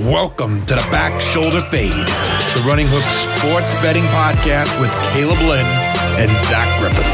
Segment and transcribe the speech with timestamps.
[0.00, 5.64] Welcome to the Back Shoulder Fade, the Running Hook Sports Betting Podcast with Caleb Lynn
[6.18, 7.06] and Zach Griffith.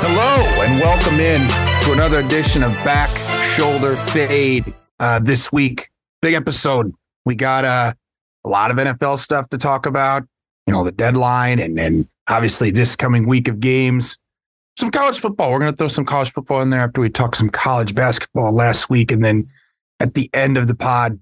[0.00, 1.38] Hello and welcome in
[1.84, 3.10] to another edition of Back
[3.58, 4.72] Shoulder Fade.
[4.98, 5.90] Uh, this week,
[6.22, 6.90] big episode.
[7.26, 7.92] We got uh,
[8.46, 10.22] a lot of NFL stuff to talk about.
[10.66, 14.16] You know, the deadline and and obviously this coming week of games.
[14.78, 15.52] Some college football.
[15.52, 18.50] We're going to throw some college football in there after we talked some college basketball
[18.50, 19.46] last week, and then
[20.00, 21.12] at the end of the pod,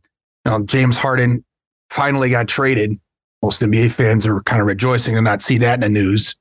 [0.45, 1.45] you know, James Harden
[1.91, 2.99] finally got traded.
[3.43, 6.37] Most NBA fans are kind of rejoicing to not see that in the news.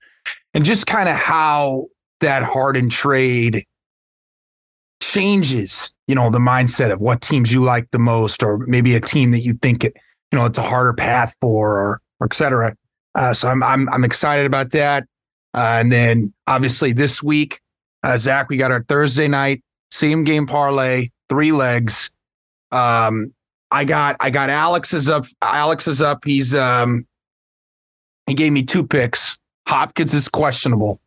[0.54, 1.88] And just kind of how
[2.20, 3.66] that Harden trade
[5.02, 9.02] changes, you know, the mindset of what teams you like the most, or maybe a
[9.02, 9.96] team that you think it,
[10.32, 12.76] you know, it's a harder path for, or, or et cetera.
[13.16, 15.06] Uh, so I'm, I'm, I'm excited about that.
[15.54, 17.60] Uh, and then obviously this week,
[18.04, 22.10] uh, Zach, we got our Thursday night same game parlay, three legs.
[22.72, 23.34] Um,
[23.72, 25.26] I got I got Alex is up.
[25.42, 26.26] Alex is up.
[26.26, 27.06] He's um
[28.28, 29.38] he gave me two picks.
[29.68, 31.00] Hopkins is questionable.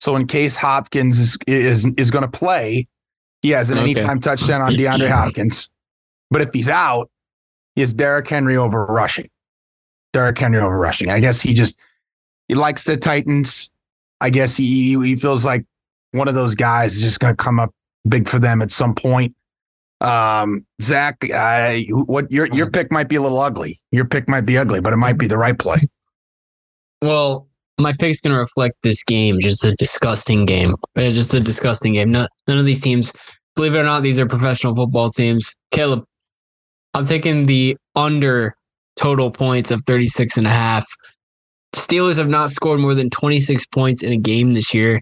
[0.00, 2.86] So in case Hopkins is is is going to play,
[3.42, 3.90] he has an okay.
[3.90, 5.68] anytime touchdown on DeAndre Hopkins.
[6.30, 7.10] But if he's out,
[7.74, 9.28] he has Derrick Henry over rushing.
[10.12, 11.10] Derrick Henry over rushing.
[11.10, 11.78] I guess he just
[12.48, 13.70] he likes the Titans.
[14.20, 15.64] I guess he he feels like
[16.12, 17.74] one of those guys is just going to come up
[18.08, 19.34] big for them at some point.
[20.00, 23.80] Um, Zach, I, what your your pick might be a little ugly.
[23.92, 25.80] Your pick might be ugly, but it might be the right play.
[27.02, 30.74] Well, my pick's going to reflect this game, just a disgusting game.
[30.94, 32.10] It's just a disgusting game.
[32.10, 33.12] No, none of these teams,
[33.54, 35.54] believe it or not, these are professional football teams.
[35.72, 36.04] Caleb,
[36.94, 38.54] I'm taking the under
[38.96, 40.86] total points of 36 and a half.
[41.74, 45.00] Steelers have not scored more than 26 points in a game this year.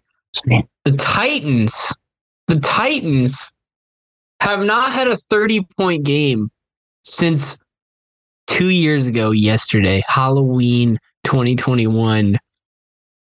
[0.84, 1.95] The Titans,
[2.48, 3.53] the Titans
[4.41, 6.51] have not had a 30 point game
[7.03, 7.59] since
[8.47, 12.39] two years ago, yesterday, Halloween 2021,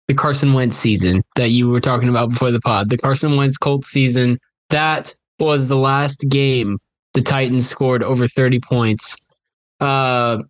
[0.07, 3.57] the Carson Wentz season that you were talking about before the pod, the Carson Wentz
[3.57, 4.39] Colts season.
[4.69, 6.77] That was the last game
[7.13, 9.35] the Titans scored over 30 points.
[9.79, 10.43] Uh,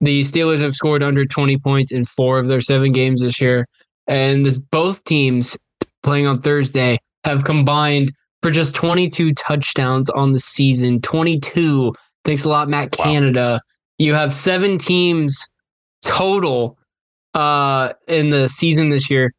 [0.00, 3.66] the Steelers have scored under 20 points in four of their seven games this year.
[4.06, 5.58] And this, both teams
[6.02, 11.00] playing on Thursday have combined for just 22 touchdowns on the season.
[11.00, 11.94] 22.
[12.24, 13.04] Thanks a lot, Matt wow.
[13.04, 13.60] Canada.
[13.98, 15.46] You have seven teams
[16.02, 16.78] total
[17.34, 19.32] uh, in the season this year.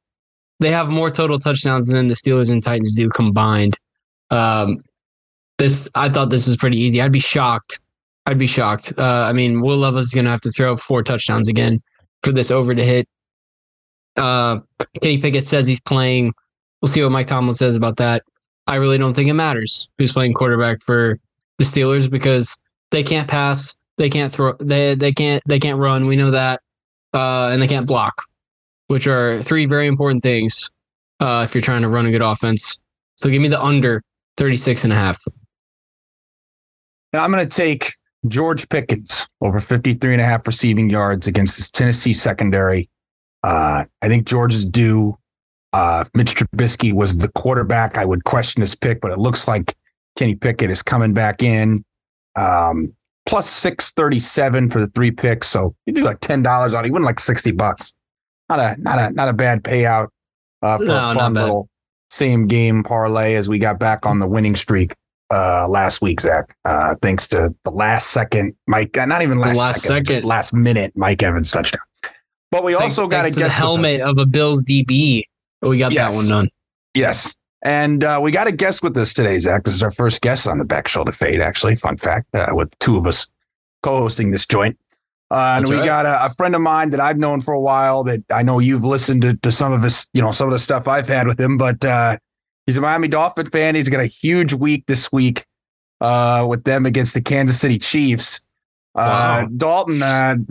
[0.60, 3.76] They have more total touchdowns than the Steelers and Titans do combined.
[4.30, 4.84] Um,
[5.58, 7.02] this I thought this was pretty easy.
[7.02, 7.80] I'd be shocked.
[8.26, 8.94] I'd be shocked.
[8.98, 11.80] Uh, I mean, Will Levis is going to have to throw four touchdowns again
[12.24, 13.08] for this over to hit.
[14.16, 14.60] Uh,
[15.02, 16.34] Kenny Pickett says he's playing.
[16.82, 18.24] We'll see what Mike Tomlin says about that.
[18.68, 21.20] I really don't think it matters who's playing quarterback for
[21.58, 22.58] the Steelers because
[22.92, 26.08] they can't pass, they can't throw, they they can't they can't run.
[26.08, 26.62] We know that,
[27.14, 28.22] uh, and they can't block,
[28.88, 30.70] which are three very important things
[31.20, 32.82] uh, if you're trying to run a good offense.
[33.16, 34.04] So give me the under
[34.38, 35.20] 36 and a half.
[37.14, 37.94] Now I'm going to take
[38.28, 42.90] George Pickens over 53 and a half receiving yards against this Tennessee secondary.
[43.44, 45.18] Uh, I think George is due
[45.74, 47.98] uh, Mitch Trubisky was the quarterback.
[47.98, 49.76] I would question his pick, but it looks like
[50.18, 51.86] Kenny Pickett is coming back in.
[52.36, 52.94] Um,
[53.26, 55.48] plus 637 for the three picks.
[55.48, 56.88] So you do like $10 on it.
[56.88, 57.94] You win like 60 bucks.
[58.50, 60.10] Not a, not a, not a bad payout
[60.62, 61.70] uh, for no, a fun little
[62.10, 64.94] same game parlay as we got back on the winning streak
[65.32, 66.54] uh, last week, Zach.
[66.66, 70.28] Uh, thanks to the last second Mike, uh, not even last, last second, second.
[70.28, 71.82] last minute Mike Evans touchdown.
[72.52, 75.24] But we also got to get the helmet of a Bills DB
[75.62, 76.12] we got yes.
[76.12, 76.50] that one done.
[76.94, 77.36] Yes.
[77.64, 79.64] And uh, we got a guest with us today, Zach.
[79.64, 81.76] This is our first guest on the Back Shoulder Fade, actually.
[81.76, 83.28] Fun fact, uh, with two of us
[83.84, 84.78] co-hosting this joint.
[85.30, 85.86] Uh, and we right.
[85.86, 88.60] got a, a, friend of mine that I've known for a while that I know
[88.60, 91.26] you've listened to, to some of his, you know, some of the stuff I've had
[91.26, 92.18] with him, but uh,
[92.66, 93.76] he's a Miami Dolphin fan.
[93.76, 95.46] He's got a huge week this week
[96.02, 98.42] uh, with them against the Kansas City Chiefs.
[98.94, 99.86] Uh, wow.
[99.86, 100.02] Daltyn,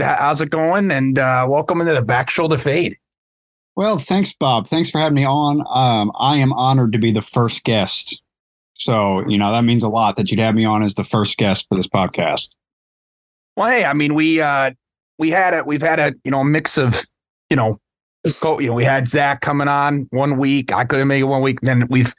[0.01, 0.91] uh, how's it going?
[0.91, 2.97] And uh, welcome into the Back Shoulder Fade.
[3.77, 4.69] Well, thanks, Bob.
[4.69, 5.65] Thanks for having me on.
[5.71, 8.23] Um, I am honored to be the first guest.
[8.75, 11.37] So, you know, that means a lot that you'd have me on as the first
[11.37, 12.55] guest for this podcast.
[13.57, 14.73] Well, hey, I mean, we uh
[15.19, 17.05] we had a we've had a you know mix of
[17.51, 17.79] you know
[18.25, 20.73] you know we had Zach coming on one week.
[20.73, 21.61] I couldn't make it one week.
[21.61, 22.15] Then we've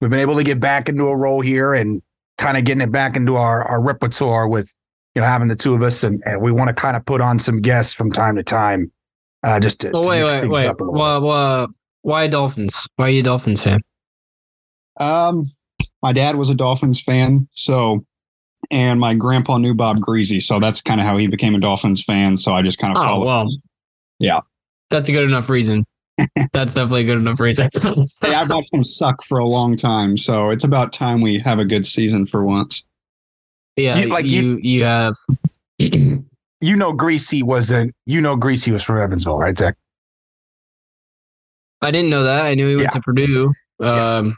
[0.00, 2.02] we've been able to get back into a role here and
[2.38, 4.72] kind of getting it back into our our repertoire with
[5.14, 7.20] you know having the two of us and, and we want to kind of put
[7.20, 8.90] on some guests from time to time
[9.46, 10.74] uh, just to, oh, to wait, wait, wait.
[10.78, 11.66] Why, why,
[12.02, 12.86] why Dolphins?
[12.96, 13.80] Why are you Dolphins fan?
[14.98, 15.46] Um,
[16.02, 18.04] my dad was a Dolphins fan, so
[18.70, 22.02] and my grandpa knew Bob Griese, so that's kind of how he became a Dolphins
[22.02, 22.36] fan.
[22.36, 23.26] So I just kind of Oh followed.
[23.26, 23.48] well,
[24.18, 24.40] Yeah.
[24.90, 25.84] that's a good enough reason.
[26.54, 27.68] That's definitely a good enough reason.
[28.22, 31.58] Hey, I've watched them suck for a long time, so it's about time we have
[31.58, 32.86] a good season for once.
[33.76, 35.12] yeah, You- like you you have.
[36.60, 37.94] You know, Griese wasn't.
[38.06, 39.76] You know, Griese was from Evansville, right, Zach?
[41.82, 42.42] I didn't know that.
[42.46, 42.90] I knew he went Yeah.
[42.90, 43.52] to Purdue.
[43.80, 44.16] Yeah.
[44.16, 44.36] Um,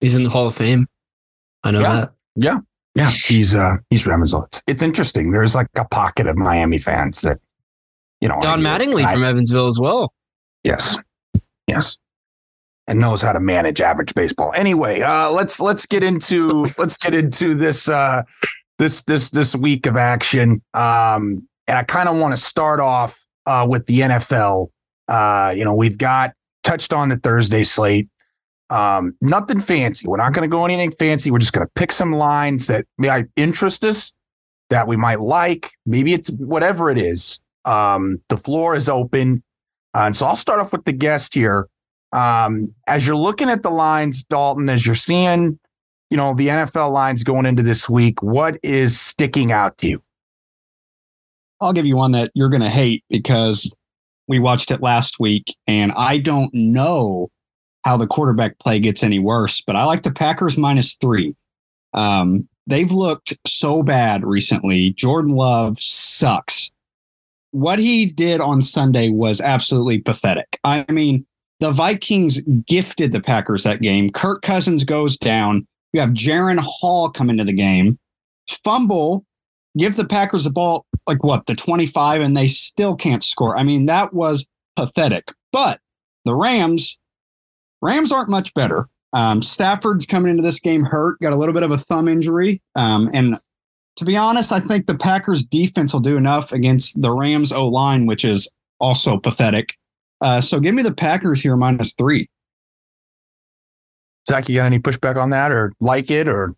[0.00, 0.88] he's in the Hall of Fame.
[1.62, 1.94] I know Yeah.
[1.94, 2.12] that.
[2.36, 2.58] Yeah,
[2.94, 3.10] Yeah.
[3.10, 4.44] he's uh he's from Evansville.
[4.44, 5.30] It's, it's interesting.
[5.30, 7.38] There's like a pocket of Miami fans that,
[8.20, 10.14] you know, Don Mattingly I- from Evansville as well.
[10.64, 10.98] Yes.
[11.66, 11.98] Yes.
[12.86, 14.52] And knows how to manage average baseball.
[14.56, 18.22] Anyway, uh let's let's get into let's get into this uh
[18.80, 20.62] this this this week of action.
[20.74, 24.68] Um and I kind of want to start off uh with the NFL.
[25.06, 26.32] Uh you know, we've got
[26.64, 28.08] touched on the Thursday slate.
[28.70, 30.08] Um nothing fancy.
[30.08, 31.30] We're not going to go anything fancy.
[31.30, 34.12] We're just going to pick some lines that might interest us
[34.70, 35.70] that we might like.
[35.84, 37.38] Maybe it's whatever it is.
[37.66, 39.42] Um the floor is open.
[39.92, 41.68] Uh, and so I'll start off with the guest here.
[42.12, 45.58] Um, as you're looking at the lines, Daltyn, as you're seeing,
[46.10, 50.02] you know, the NFL lines going into this week, what is sticking out to you?
[51.60, 53.72] I'll give you one that you're going to hate because
[54.26, 57.30] we watched it last week, and I don't know
[57.84, 61.34] how the quarterback play gets any worse, but I like the Packers minus three.
[61.94, 64.92] Um, they've looked so bad recently.
[64.92, 66.70] Jordan Love sucks.
[67.52, 70.58] What he did on Sunday was absolutely pathetic.
[70.62, 71.26] I mean,
[71.58, 74.10] the Vikings gifted the Packers that game.
[74.10, 75.66] Kirk Cousins goes down.
[75.92, 77.98] You have Jaren Hall come into the game,
[78.48, 79.24] fumble,
[79.76, 83.56] give the Packers the ball like what the 25 and they still can't score.
[83.56, 84.46] I mean, that was
[84.76, 85.32] pathetic.
[85.52, 85.80] But
[86.24, 86.98] the Rams,
[87.82, 88.88] Rams aren't much better.
[89.12, 92.62] Um, Stafford's coming into this game hurt, got a little bit of a thumb injury.
[92.76, 93.38] Um, and
[93.96, 97.66] to be honest, I think the Packers defense will do enough against the Rams O
[97.66, 98.48] line, which is
[98.78, 99.74] also pathetic.
[100.20, 102.28] Uh, so give me the Packers here minus three.
[104.30, 106.54] Zach, you got any pushback on that or like it or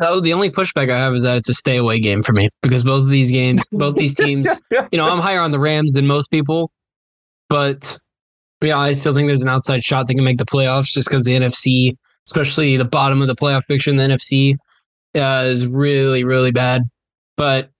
[0.00, 2.50] Oh, the only pushback I have is that it's a stay away game for me
[2.62, 5.94] because both of these games, both these teams, you know, I'm higher on the Rams
[5.94, 6.70] than most people,
[7.48, 7.98] but
[8.60, 11.24] yeah, I still think there's an outside shot they can make the playoffs just because
[11.24, 11.96] the NFC,
[12.26, 14.56] especially the bottom of the playoff picture in the NFC,
[15.16, 16.82] uh, is really, really bad.
[17.36, 17.70] But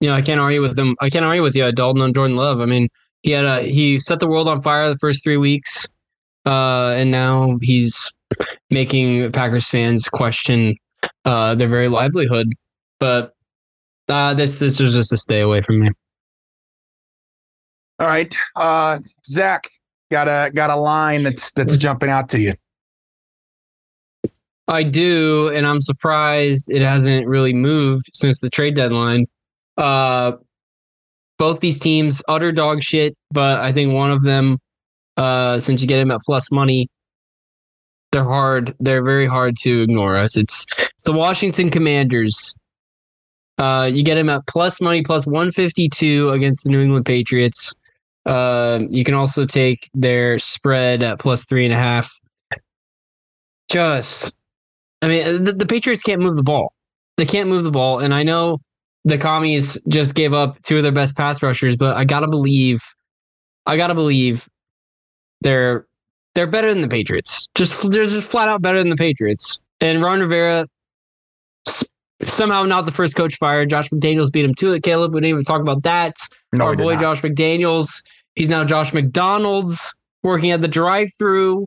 [0.00, 0.96] you know, I can't argue with them.
[1.00, 2.60] I can't argue with you, Daltyn on Jordan Love.
[2.60, 2.88] I mean,
[3.22, 5.88] he had a he set the world on fire the first three weeks,
[6.46, 8.10] uh, and now he's
[8.70, 10.74] making Packers fans question
[11.24, 12.52] uh, their very livelihood.
[12.98, 13.34] But
[14.08, 15.90] uh, this this was just a stay away from me.
[17.98, 18.34] all right.
[18.56, 19.68] Uh Zach,
[20.10, 22.54] got a got a line that's that's jumping out to you.
[24.68, 29.26] I do, and I'm surprised it hasn't really moved since the trade deadline.
[29.76, 30.32] Uh,
[31.38, 34.58] both these teams utter dog shit, but I think one of them,
[35.22, 36.88] uh, since you get him at plus money,
[38.10, 38.74] they're hard.
[38.80, 40.36] They're very hard to ignore us.
[40.36, 42.54] It's it's the Washington Commanders.
[43.58, 47.74] Uh, you get him at plus money, plus 152 against the New England Patriots.
[48.26, 52.12] Uh, you can also take their spread at plus three and a half.
[53.70, 54.34] Just
[55.02, 56.72] I mean, the, the Patriots can't move the ball.
[57.16, 57.98] They can't move the ball.
[57.98, 58.58] And I know
[59.04, 62.80] the commies just gave up two of their best pass rushers, but I gotta believe,
[63.66, 64.48] I gotta believe
[65.42, 65.86] they're
[66.34, 67.48] they're better than the Patriots.
[67.54, 69.60] Just they're just flat out better than the Patriots.
[69.80, 70.66] And Ron Rivera
[72.22, 73.70] somehow not the first coach fired.
[73.70, 74.82] Josh McDaniels beat him to it.
[74.82, 76.16] Caleb, we didn't even talk about that.
[76.52, 76.96] No, Our boy.
[76.96, 78.02] Josh McDaniels.
[78.34, 81.66] He's now Josh McDonald's working at the drive-through.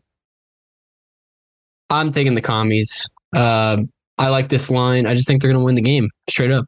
[1.89, 3.07] I'm taking the commies.
[3.35, 3.77] Uh,
[4.17, 5.05] I like this line.
[5.05, 6.65] I just think they're going to win the game straight up.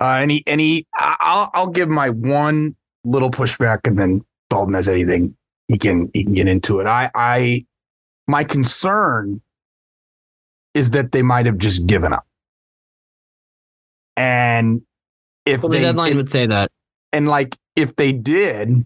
[0.00, 4.20] Uh, any, any, I'll, I'll give my one little pushback, and then
[4.50, 5.34] Daltyn has anything
[5.68, 6.86] he can, he can get into it.
[6.86, 7.66] I, I,
[8.26, 9.40] my concern
[10.74, 12.26] is that they might have just given up,
[14.16, 14.82] and
[15.46, 16.70] if Well, the they, deadline and, would say that.
[17.12, 18.84] and like if they did,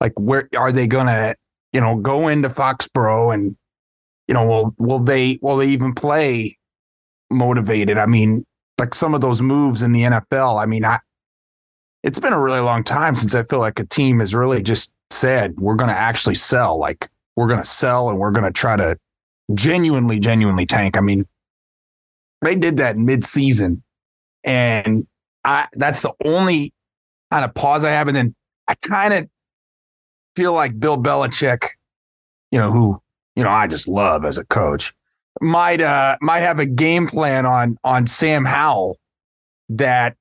[0.00, 1.36] like where are they gonna,
[1.72, 3.56] you know, go into Foxborough and,
[4.26, 6.58] you know, will will they will they even play
[7.30, 7.96] motivated?
[7.98, 8.44] I mean,
[8.78, 10.60] like some of those moves in the NFL.
[10.60, 10.98] I mean, I
[12.02, 14.92] it's been a really long time since I feel like a team has really just
[15.14, 16.78] said we're going to actually sell.
[16.78, 18.98] Like we're going to sell and we're going to try to
[19.54, 20.96] genuinely, genuinely tank.
[20.96, 21.26] I mean,
[22.42, 23.82] they did that mid-season,
[24.44, 25.06] and
[25.44, 26.74] I that's the only
[27.30, 28.34] kind of pause I have, and then
[28.68, 29.28] I kind of
[30.36, 31.68] feel like Bill Belichick,
[32.50, 33.00] you know, who
[33.34, 34.92] you know, I just love as a coach,
[35.40, 38.98] might uh might have a game plan on on Sam Howell
[39.70, 40.16] that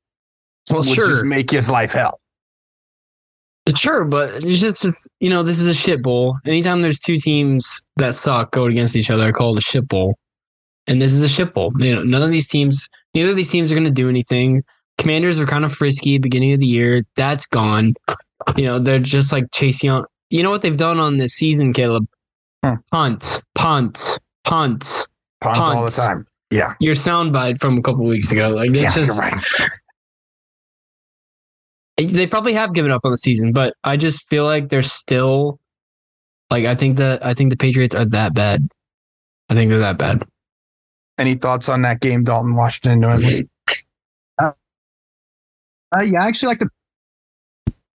[0.69, 2.21] Well, would sure, just make his life hell.
[3.75, 6.37] Sure, but it's just, just you know, this is a shit bowl.
[6.45, 9.87] Anytime there's two teams that suck go against each other, I call it a shit
[9.87, 10.15] bowl.
[10.87, 11.71] And this is a shit bowl.
[11.77, 14.63] You know, none of these teams, neither of these teams are going to do anything.
[14.97, 17.03] Commanders are kind of frisky beginning of the year.
[17.15, 17.93] That's gone.
[18.57, 20.05] You know, they're just like Chase Young.
[20.29, 22.05] You know what they've done on this season, Caleb?
[22.63, 22.75] Hmm.
[22.91, 25.07] Punt, punt, punt.
[25.41, 26.27] Punt all the time.
[26.51, 26.73] Yeah.
[26.79, 28.49] Your soundbite from a couple weeks ago.
[28.49, 29.33] Like it's yeah, just right.
[31.97, 35.59] they probably have given up on the season, but I just feel like they're still
[36.49, 38.67] like I think that I think the Patriots are that bad.
[39.49, 40.23] I think they're that bad.
[41.17, 43.49] Any thoughts on that game, Daltyn, Washington, New England?
[44.39, 46.69] Uh, yeah, I actually like the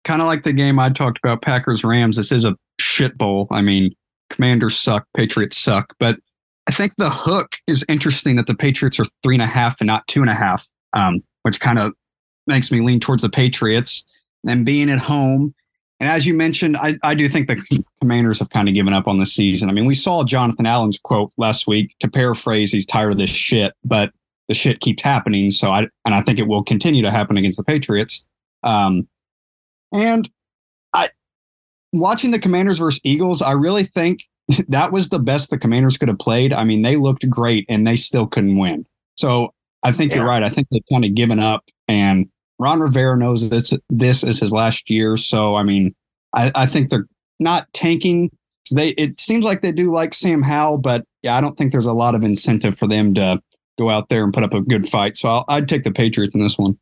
[0.04, 2.16] kind of like the game I talked about, Packers Rams.
[2.16, 3.48] This is a shit bowl.
[3.50, 3.94] I mean,
[4.30, 6.18] Commanders suck, Patriots suck, but
[6.66, 9.86] I think the hook is interesting that the Patriots are three and a half and
[9.86, 11.92] not two and a half, um, which kind of
[12.46, 14.04] makes me lean towards the Patriots
[14.46, 15.54] and being at home.
[15.98, 19.08] And as you mentioned, I, I do think the Commanders have kind of given up
[19.08, 19.70] on the season.
[19.70, 21.94] I mean, we saw Jonathan Allen's quote last week.
[22.00, 24.12] To paraphrase, he's tired of this shit, but
[24.48, 25.50] the shit keeps happening.
[25.50, 28.26] So I and I think it will continue to happen against the Patriots.
[28.62, 29.08] Um,
[29.92, 30.28] and
[30.92, 31.08] I
[31.92, 34.20] watching the Commanders versus Eagles, I really think
[34.68, 36.52] that was the best the Commanders could have played.
[36.52, 38.86] I mean, they looked great and they still couldn't win.
[39.16, 40.42] So I think you're right.
[40.42, 44.52] I think they've kind of given up and Ron Rivera knows this this is his
[44.52, 45.16] last year.
[45.16, 45.94] So I mean,
[46.34, 47.06] I, I think they're
[47.38, 48.30] not tanking.
[48.74, 51.86] They it seems like they do like Sam Howell, but yeah, I don't think there's
[51.86, 53.40] a lot of incentive for them to
[53.78, 55.16] go out there and put up a good fight.
[55.16, 56.78] So I'll, I'd take the Patriots in this one.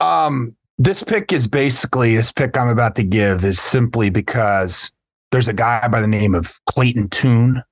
[0.00, 4.92] Um, this pick is basically this pick I'm about to give is simply because
[5.32, 7.62] there's a guy by the name of Clayton Tune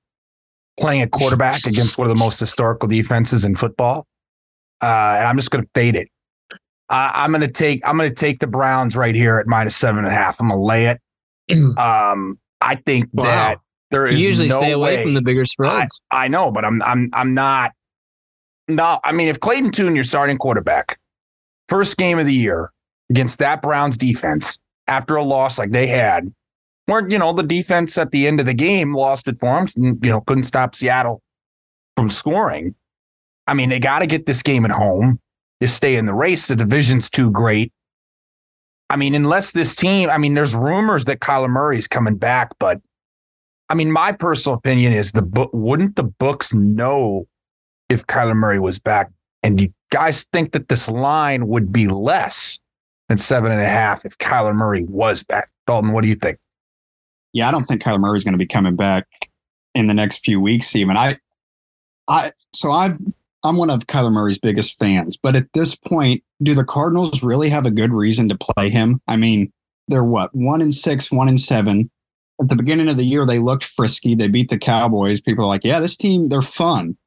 [0.77, 4.05] playing a quarterback against one of the most historical defenses in football.
[4.81, 6.09] Uh, and I'm just going to fade it.
[6.89, 9.75] I, I'm going to take I'm going to take the Browns right here at minus
[9.75, 10.39] seven and a half.
[10.39, 11.01] I'm going to lay it.
[11.77, 13.23] Um, I think Wow.
[13.23, 13.59] that
[13.91, 16.01] there is You usually no stay away way- from the bigger spreads.
[16.11, 17.71] I know, but I'm I'm I'm not.
[18.67, 20.99] No, I mean, if Clayton Tune, your starting quarterback,
[21.69, 22.71] first game of the year
[23.09, 26.27] against that Browns defense after a loss like they had,
[26.85, 29.67] where you know the defense at the end of the game lost it for them,
[29.77, 31.21] and, you know, couldn't stop Seattle
[31.95, 32.75] from scoring.
[33.47, 35.19] I mean, they got to get this game at home
[35.61, 36.47] to stay in the race.
[36.47, 37.71] The division's too great.
[38.89, 42.81] I mean, unless this team, I mean, there's rumors that Kyler Murray's coming back, but
[43.69, 47.27] I mean, my personal opinion is the book wouldn't the books know
[47.89, 49.11] if Kyler Murray was back?
[49.43, 52.59] And you guys think that this line would be less
[53.09, 55.49] than seven and a half if Kyler Murray was back.
[55.67, 56.39] Daltyn, what do you think?
[57.37, 59.05] yeah, I don't think Kyler Murray's going to be coming back
[59.75, 60.75] in the next few weeks.
[60.75, 61.17] Even I,
[62.07, 62.97] I so I've
[63.43, 67.49] I'm one of Kyler Murray's biggest fans, but at this point, do the Cardinals really
[67.49, 69.01] have a good reason to play him?
[69.07, 69.51] I mean,
[69.87, 71.89] they're what one and six, one and seven.
[72.41, 74.13] At the beginning of the year, they looked frisky.
[74.15, 75.21] They beat the Cowboys.
[75.21, 76.97] People are like, yeah, this team, they're fun.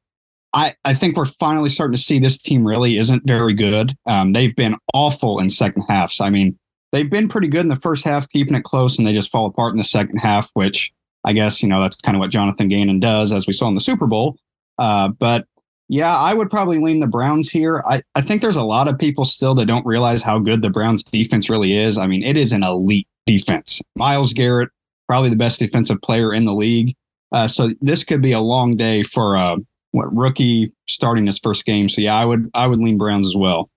[0.53, 3.95] I, I think we're finally starting to see this team really isn't very good.
[4.05, 6.19] Um, they've been awful in second halves.
[6.19, 6.59] I mean,
[6.91, 9.45] they've been pretty good in the first half, keeping it close, and they just fall
[9.45, 10.91] apart in the second half, which
[11.23, 13.75] I guess, you know, that's kind of what Jonathan Gannon does, as we saw in
[13.75, 14.37] the Super Bowl.
[14.77, 15.45] Uh, but
[15.91, 17.83] yeah, I would probably lean the Browns here.
[17.85, 20.69] I, I think there's a lot of people still that don't realize how good the
[20.69, 21.97] Browns defense really is.
[21.97, 23.81] I mean, it is an elite defense.
[23.97, 24.69] Myles Garrett,
[25.09, 26.95] probably the best defensive player in the league.
[27.33, 29.57] Uh, so this could be a long day for uh,
[29.91, 31.89] what rookie starting his first game.
[31.89, 33.69] So yeah, I would I would lean Browns as well.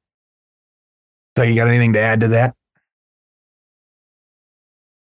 [1.36, 2.54] So you got anything to add to that?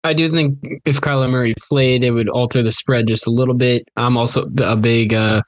[0.04, 3.54] I do think if Kyler Murray played, it would alter the spread just a little
[3.54, 3.88] bit.
[3.96, 5.42] I'm also a big uh,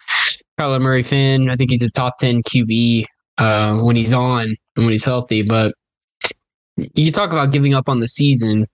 [0.59, 1.51] Kyler Murray fan.
[1.51, 3.07] I think he's a top 10 QB
[3.39, 5.43] uh, when he's on and when he's healthy.
[5.43, 5.75] But
[6.77, 8.67] you talk about giving up on the season.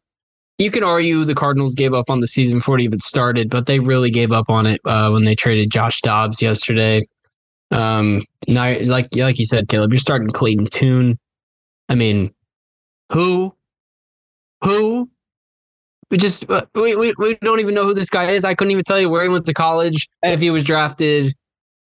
[0.58, 3.66] You can argue the Cardinals gave up on the season before it even started, but
[3.66, 7.06] they really gave up on it uh, when they traded Josh Dobbs yesterday.
[7.70, 11.18] Um, now, like like you said, Caleb, you're starting Clayton Tune.
[11.88, 12.34] I mean,
[13.10, 13.54] who,
[14.62, 15.08] who
[16.10, 18.44] we just uh, we, we we don't even know who this guy is.
[18.44, 21.34] I couldn't even tell you where he went to college, if he was drafted.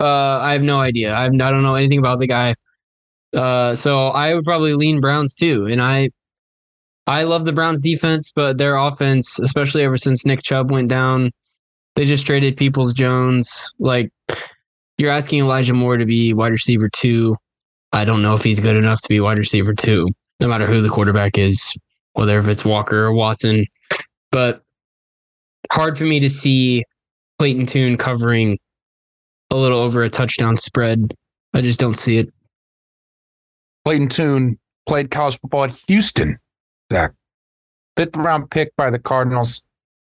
[0.00, 1.14] Uh, I have no idea.
[1.14, 2.54] I've, I don't know anything about the guy.
[3.34, 5.66] Uh, so I would probably lean Browns too.
[5.66, 6.10] And I
[7.06, 11.32] I love the Browns defense, but their offense, especially ever since Nick Chubb went down,
[11.96, 13.72] they just traded Peoples Jones.
[13.78, 14.10] Like
[14.98, 17.36] you're asking Elijah Moore to be wide receiver two.
[17.92, 20.08] I don't know if he's good enough to be wide receiver two,
[20.40, 21.74] no matter who the quarterback is,
[22.14, 23.66] whether if it's Walker or Watson.
[24.32, 24.62] But
[25.72, 26.84] hard for me to see
[27.38, 28.58] Clayton Tune covering
[29.54, 31.14] a little over a touchdown spread.
[31.54, 32.32] I just don't see it.
[33.84, 36.38] Clayton Tune played college football at Houston.
[36.92, 37.12] Zach,
[37.96, 39.64] fifth round pick by the Cardinals.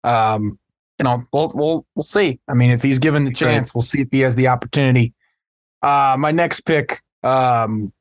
[0.03, 0.59] Um,
[0.99, 2.39] you know, we'll we'll we'll see.
[2.47, 5.13] I mean, if he's given the chance, we'll see if he has the opportunity.
[5.81, 7.91] Uh, my next pick, um,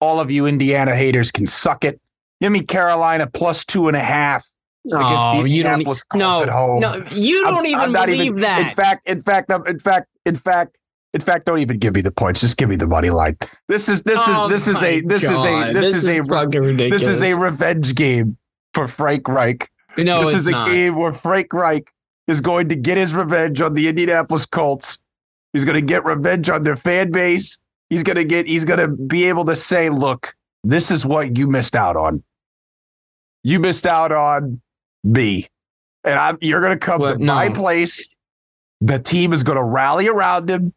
[0.00, 2.00] all of you Indiana haters can suck it.
[2.40, 4.44] Give me Carolina plus two and a half
[4.86, 5.72] against the you don't.
[5.74, 6.80] Indianapolis No, at home.
[6.80, 8.68] no, you don't I'm even not believe that.
[8.68, 10.78] In fact, in fact, in fact, in fact,
[11.14, 12.40] in fact, don't even give me the points.
[12.40, 13.36] Just give me the money line.
[13.68, 16.20] This is this Oh is this is a this is a God, this, is, a
[16.22, 16.90] ridiculous.
[17.02, 18.36] this is a revenge game
[18.74, 19.70] for Frank Reich.
[19.98, 20.18] no.
[20.20, 20.68] this it's is a not.
[20.68, 21.92] game where Frank Reich
[22.26, 24.98] is going to get his revenge on the Indianapolis Colts.
[25.52, 27.58] He's going to get revenge on their fan base.
[27.90, 28.46] He's going to get.
[28.46, 30.34] He's going to be able to say, "Look,
[30.64, 32.22] this is what you missed out on.
[33.42, 34.62] You missed out on
[35.04, 35.48] me,
[36.04, 36.38] and I'm.
[36.40, 38.08] You're going to come to my place.
[38.80, 40.72] The team is going to rally around him.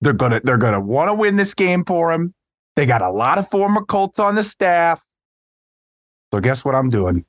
[0.00, 0.40] They're going to.
[0.40, 2.34] They're going to want to win this game for him.
[2.76, 5.02] They got a lot of former Colts on the staff.
[6.32, 7.24] So guess what I'm doing?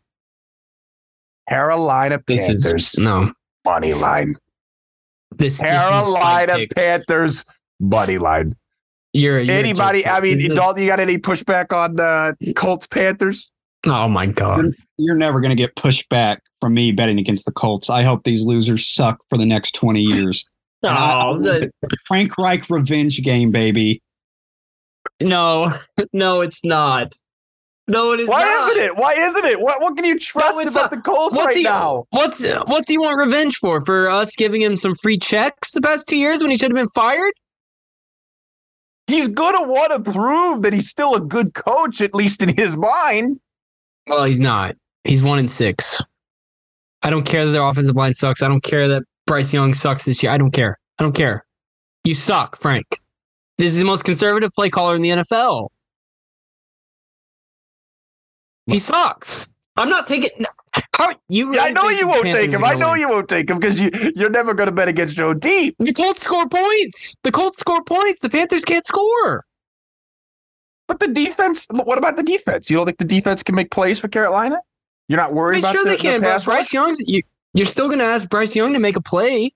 [1.47, 3.31] Carolina This Panthers is no.
[3.63, 4.35] money line.
[5.35, 6.71] This, this is Carolina spike.
[6.75, 7.45] Panthers
[7.79, 8.55] money line.
[9.13, 10.05] You're, you're Anybody?
[10.05, 13.49] I mean, This Daltyn, you got any pushback on uh, Colts Panthers?
[13.85, 14.73] Oh my god.
[14.97, 17.89] You're never going to get pushed back from me betting against the Colts.
[17.89, 20.43] I hope these losers suck for the next 20 years.
[20.83, 21.71] And I- Oh, the-
[22.05, 24.01] Frank Reich revenge game, baby.
[25.21, 25.71] no,
[26.13, 27.13] no, it's not.
[27.89, 28.69] No, it is Why not.
[28.71, 28.91] isn't it?
[29.01, 29.61] Why isn't it?
[29.61, 30.91] What What can you trust it's about not.
[30.91, 32.05] the Colts What's right he, now?
[32.09, 33.79] What's what's he want revenge for?
[33.85, 36.75] For us giving him some free checks the past two years when he should have
[36.75, 37.31] been fired?
[39.07, 42.75] He's gonna want to prove that he's still a good coach, at least in his
[42.75, 43.39] mind.
[44.07, 44.75] Well, he's not.
[45.03, 46.01] He's one in six.
[47.03, 48.41] I don't care that their offensive line sucks.
[48.41, 50.31] I don't care that Bryce Young sucks this year.
[50.31, 50.77] I don't care.
[50.99, 51.45] I don't care.
[52.03, 52.99] You suck, Frank.
[53.57, 55.69] This is the most conservative play caller in the NFL.
[58.65, 59.47] He sucks.
[59.77, 60.29] I'm not taking.
[60.95, 61.55] How you?
[61.55, 62.63] Yeah, I know you won't Panthers take him.
[62.63, 63.01] I know win?
[63.01, 65.75] you won't take him because you you're never gonna bet against your Deep.
[65.79, 67.15] The Colts score points.
[67.23, 68.21] The Colts score points.
[68.21, 69.45] The Panthers can't score.
[70.87, 71.67] But the defense.
[71.71, 72.69] What about the defense?
[72.69, 74.59] You don't think the defense can make plays for Carolina?
[75.07, 76.73] You're not I worried mean, about sure the, they can, the but pass Bryce?
[76.73, 76.99] Young's.
[76.99, 77.21] You,
[77.53, 79.53] you're still going to ask Bryce Young to make a play.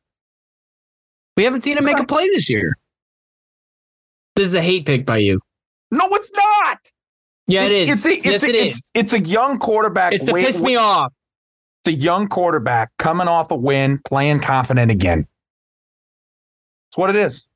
[1.38, 2.78] We haven't seen him make a play this year.
[4.36, 5.42] This is a hate pick by you.
[5.92, 6.80] No, it's not.
[7.48, 7.92] Yeah, it it's.
[7.92, 8.92] It's a, it's yes, a, it it's, is.
[8.94, 10.14] it's a young quarterback.
[10.14, 11.14] It's to wait- piss wait- me off.
[11.84, 15.26] It's a young quarterback coming off a win, playing confident again.
[16.90, 17.48] It's what it is.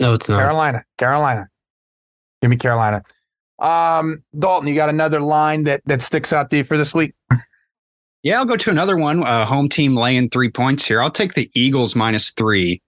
[0.00, 0.40] No, it's not.
[0.40, 1.48] Carolina, Carolina.
[2.42, 3.04] Give me Carolina.
[3.58, 7.14] Um, Daltyn, you got another line that that sticks out to you for this week?
[8.22, 9.22] Yeah, I'll go to another one.
[9.22, 11.02] Uh, home team laying three points here.
[11.02, 12.80] I'll take the Eagles minus three.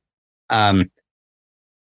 [0.49, 0.91] Um,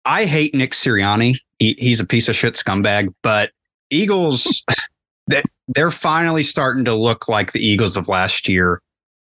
[0.05, 1.37] I hate Nick Sirianni.
[1.59, 3.51] He, he's a piece of shit scumbag, but
[3.91, 4.63] Eagles,
[5.27, 8.81] that they're finally starting to look like the Eagles of last year.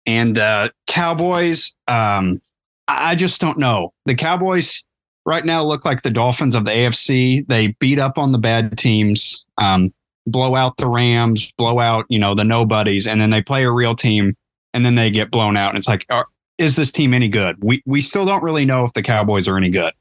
[0.06, 2.40] And uh, Cowboys, um,
[2.88, 3.92] I I just don't know.
[4.04, 4.84] The Cowboys
[5.26, 7.46] right now look like the Dolphins of the AFC.
[7.46, 9.46] They beat up on the bad teams.
[9.58, 9.92] Um,
[10.26, 13.70] blow out the Rams, blow out, you know, the nobodies, and then they play a
[13.70, 14.36] real team
[14.72, 15.70] and then they get blown out.
[15.70, 16.26] And it's like, are,
[16.58, 17.56] is this team any good?
[17.60, 19.92] We we still don't really know if the Cowboys are any good.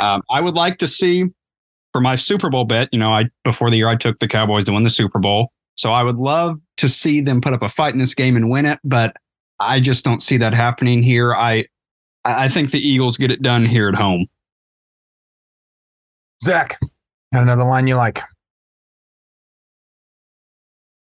[0.00, 1.26] Um, I would like to see
[1.92, 4.64] for my Super Bowl bet, you know, I before the year I took the Cowboys
[4.64, 5.52] to win the Super Bowl.
[5.76, 8.50] So I would love to see them put up a fight in this game and
[8.50, 9.16] win it, but
[9.60, 11.34] I just don't see that happening here.
[11.34, 11.66] I
[12.24, 14.26] I think the Eagles get it done here at home.
[16.42, 16.78] Zach,
[17.32, 18.22] got another line you like?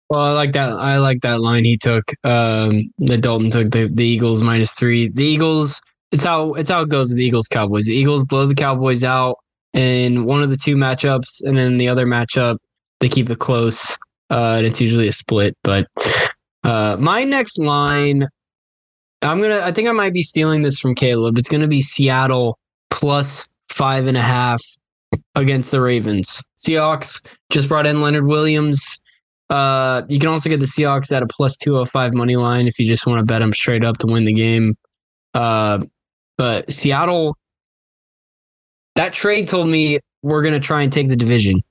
[0.09, 0.73] Well, I like that.
[0.73, 2.03] I like that line he took.
[2.25, 5.07] Um, that Daltyn took the, the Eagles minus three.
[5.07, 5.81] The Eagles.
[6.11, 7.85] It's how it's how it goes with the Eagles Cowboys.
[7.85, 9.37] The Eagles blow the Cowboys out
[9.73, 12.57] in one of the two matchups, and then the other matchup
[12.99, 13.97] they keep it close.
[14.29, 15.55] Uh, and it's usually a split.
[15.63, 15.87] But
[16.65, 18.27] uh, my next line,
[19.21, 19.61] I'm gonna.
[19.61, 21.37] I think I might be stealing this from Caleb.
[21.37, 22.57] It's gonna be Seattle
[22.89, 24.61] plus five and a half
[25.35, 26.41] against the Ravens.
[26.57, 28.99] Seahawks just brought in Leonard Williams.
[29.49, 32.85] Uh, you can also get the Seahawks at a plus 205 money line if you
[32.85, 34.75] just want to bet them straight up to win the game.
[35.33, 35.79] Uh,
[36.37, 37.35] but Seattle,
[38.95, 41.61] that trade told me we're going to try and take the division.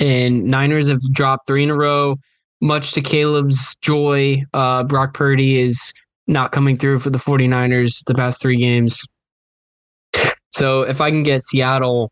[0.00, 2.16] And Niners have dropped three in a row,
[2.60, 4.42] much to Caleb's joy.
[4.54, 5.92] Uh, Brock Purdy is
[6.26, 9.04] not coming through for the 49ers the past three games.
[10.50, 12.10] So if I can get Seattle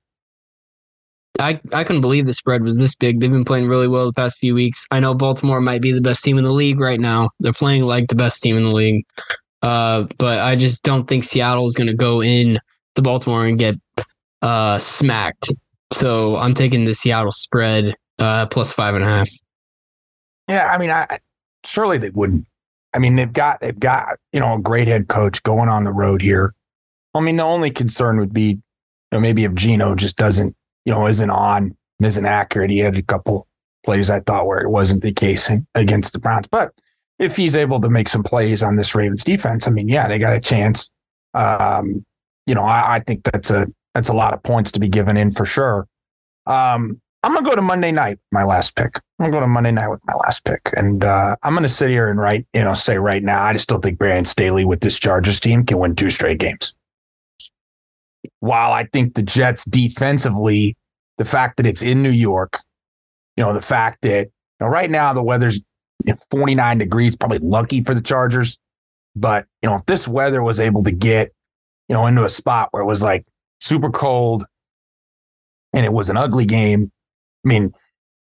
[1.38, 3.20] I, I couldn't believe the spread was this big.
[3.20, 4.86] They've been playing really well the past few weeks.
[4.90, 7.30] I know Baltimore might be the best team in the league right now.
[7.40, 9.04] They're playing like the best team in the league.
[9.62, 12.58] Uh, but I just don't think Seattle is going to go in
[12.94, 13.76] to Baltimore and get
[14.42, 15.52] uh, smacked.
[15.92, 19.28] So I'm taking the Seattle spread uh, plus five and a half.
[20.48, 21.18] Yeah, I mean, I
[21.64, 22.46] surely they wouldn't.
[22.94, 25.92] I mean, they've got they've got you know a great head coach going on the
[25.92, 26.54] road here.
[27.14, 28.60] I mean, the only concern would be, you
[29.12, 32.70] know, maybe if Gino just doesn't, you know, isn't on, isn't accurate.
[32.70, 33.46] He had a couple
[33.84, 36.72] plays I thought where it wasn't the case against the Browns, but
[37.18, 40.18] if he's able to make some plays on this Ravens defense, I mean, yeah, they
[40.18, 40.90] got a chance.
[41.34, 42.04] Um,
[42.46, 45.16] you know, I, I think that's a that's a lot of points to be given
[45.16, 45.86] in for sure.
[46.46, 48.96] Um, I'm gonna go to Monday night, my last pick.
[49.18, 51.90] I'm gonna go to Monday night with my last pick, and uh, I'm gonna sit
[51.90, 54.80] here and write, you know, say right now, I just don't think Brandon Staley with
[54.80, 56.74] this Chargers team can win two straight games.
[58.40, 60.76] While I think the Jets defensively,
[61.18, 62.60] the fact that it's in New York,
[63.36, 65.60] you know, the fact that you know, right now the weather's
[66.30, 68.58] 49 degrees, probably lucky for the Chargers.
[69.14, 71.32] But you know, if this weather was able to get,
[71.88, 73.26] you know, into a spot where it was like
[73.60, 74.44] super cold
[75.72, 76.90] and it was an ugly game
[77.44, 77.72] I mean,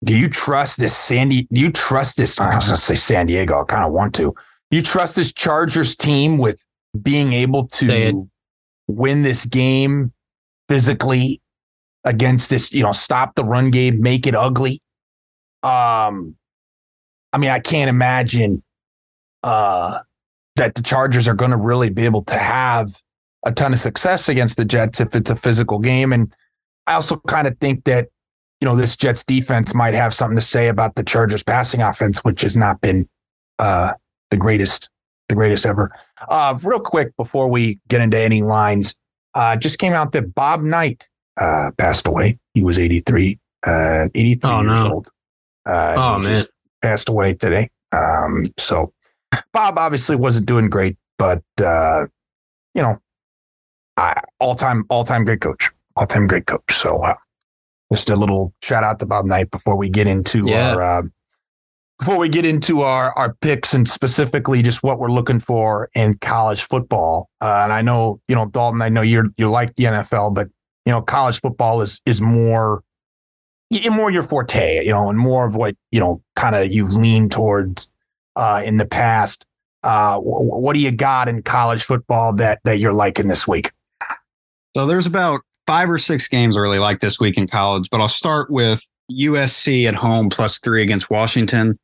[0.03, 1.47] do you trust this Sandy?
[1.51, 2.39] Do you trust this?
[2.39, 3.61] I was going to say San Diego.
[3.61, 4.33] I kind of want to.
[4.71, 6.63] You trust this Chargers team with
[7.01, 8.29] being able to
[8.91, 10.13] win this game
[10.67, 11.41] physically
[12.03, 12.71] against this?
[12.71, 14.81] You know, stop the run game, make it ugly.
[15.63, 16.35] Um,
[17.31, 18.63] I mean, I can't imagine
[19.43, 19.99] uh,
[20.55, 23.01] that the Chargers are going to really be able to have
[23.45, 26.11] a ton of success against the Jets if it's a physical game.
[26.11, 26.33] And
[26.87, 28.09] I also kind of think that
[28.61, 32.19] you know, this Jets defense might have something to say about the Chargers passing offense,
[32.23, 33.07] which has not been
[33.57, 33.93] uh,
[34.31, 34.89] the greatest,
[35.29, 35.91] the greatest ever.
[36.27, 38.95] Uh, real quick before we get into any lines,
[39.33, 41.07] uh, just came out that Bob Knight
[41.39, 42.37] uh, passed away.
[42.53, 44.91] He was 83, uh, 83 oh, years no.
[44.91, 45.09] old.
[45.65, 46.43] Uh, oh man,
[46.81, 47.69] passed away today.
[47.91, 48.93] Um, so
[49.53, 52.05] Bob obviously wasn't doing great, but uh,
[52.73, 52.97] you know,
[54.39, 56.71] all time, all time great coach, all time great coach.
[56.71, 57.15] So uh,
[57.91, 60.73] just a little shout out to Bob Knight before we get into yeah.
[60.73, 61.01] our uh,
[61.99, 66.17] before we get into our our picks and specifically just what we're looking for in
[66.17, 67.29] college football.
[67.41, 70.47] Uh, and I know you know Daltyn, I know you're you like the NFL, but
[70.85, 72.83] you know college football is is more
[73.91, 77.31] more your forte, you know, and more of what you know kind of you've leaned
[77.31, 77.93] towards
[78.35, 79.45] uh, in the past.
[79.83, 83.71] Uh, what do you got in college football that that you're liking this week?
[84.75, 88.01] So there's about five or six games I really like this week in college, but
[88.01, 91.79] I'll start with USC at home plus three against Washington.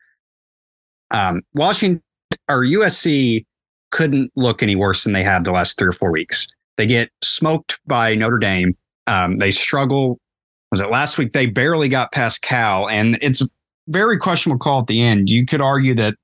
[1.12, 2.02] Um, Washington
[2.50, 3.46] or USC
[3.92, 6.48] couldn't look any worse than they have the last three or four weeks.
[6.78, 8.76] They get smoked by Notre Dame.
[9.08, 10.20] Um, they struggle.
[10.72, 11.32] Was it last week?
[11.32, 13.48] They barely got past Cal, and it's a
[13.88, 15.30] very questionable call at the end.
[15.30, 16.16] You could argue that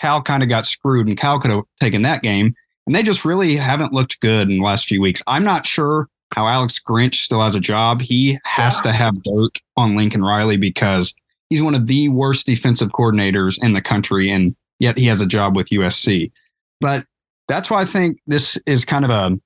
[0.00, 2.54] Cal kind of got screwed, and Cal could have taken that game.
[2.86, 5.22] And they just really haven't looked good in the last few weeks.
[5.26, 8.00] I'm not sure how Alex Grinch still has a job.
[8.00, 8.90] He has yeah.
[8.90, 11.14] to have dirt on Lincoln Riley because
[11.54, 15.26] he's one of the worst defensive coordinators in the country, and yet he has a
[15.26, 16.32] job with USC.
[16.80, 17.06] But
[17.46, 19.38] that's why I think this is kind of a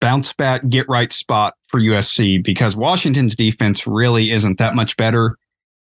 [0.00, 5.36] bounce back, get right spot for USC because Washington's defense really isn't that much better.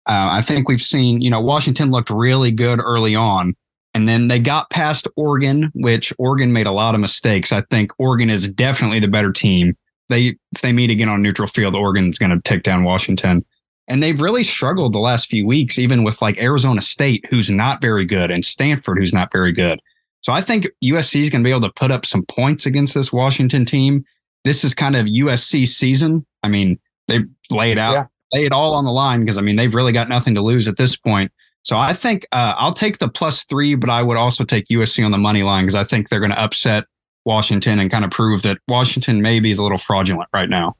[0.07, 3.55] Uh, I think we've seen, you know, Washington looked really good early on,
[3.95, 7.51] and then they got past Oregon, which Oregon made a lot of mistakes.
[7.51, 9.75] I think Oregon is definitely the better team
[10.09, 13.45] they if they meet again on neutral field, Oregon's going to take down Washington.
[13.89, 17.81] And they've really struggled the last few weeks, even with like Arizona State, who's not
[17.81, 19.81] very good, and Stanford, who's not very good.
[20.21, 22.93] So I think USC is going to be able to put up some points against
[22.93, 24.05] this Washington team.
[24.43, 26.25] This is kind of USC season.
[26.43, 28.05] I mean, they lay it out, yeah.
[28.31, 30.67] lay it all on the line because I mean they've really got nothing to lose
[30.67, 31.31] at this point.
[31.63, 35.03] So I think uh, I'll take the plus three, but I would also take USC
[35.03, 36.85] on the money line because I think they're going to upset
[37.25, 40.77] Washington and kind of prove that Washington maybe is a little fraudulent right now.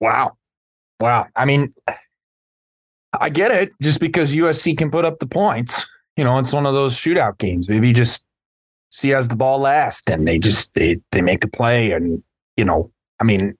[0.00, 0.36] Wow.
[1.00, 1.26] Wow.
[1.36, 1.74] I mean,
[3.20, 5.86] I get it just because USC can put up the points.
[6.16, 7.68] You know, it's one of those shootout games.
[7.68, 8.24] Maybe just
[8.90, 12.22] see has the ball last and they just they they make a play and
[12.56, 13.56] you know, I mean,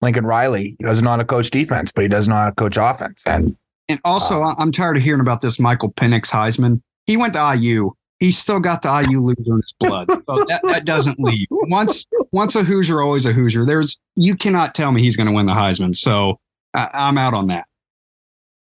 [0.00, 2.54] Lincoln Riley he doesn't know how to coach defense, but he does know how to
[2.54, 3.22] coach offense.
[3.26, 3.56] And
[3.88, 6.82] and also, uh, I'm tired of hearing about this Michael Penix Heisman.
[7.06, 10.08] He went to IU He still got the IU loser in his blood.
[10.28, 11.46] So that, that doesn't leave.
[11.50, 13.64] Once once a Hoosier, always a Hoosier.
[13.64, 15.96] There's you cannot tell me he's going to win the Heisman.
[15.96, 16.38] So
[16.78, 17.64] I, I'm out on that.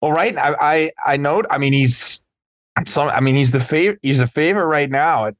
[0.01, 0.37] Well, right.
[0.37, 1.45] I, I I note.
[1.49, 2.23] I mean, he's
[2.85, 3.09] some.
[3.09, 3.99] I mean, he's the favorite.
[4.01, 5.35] He's a favorite right now at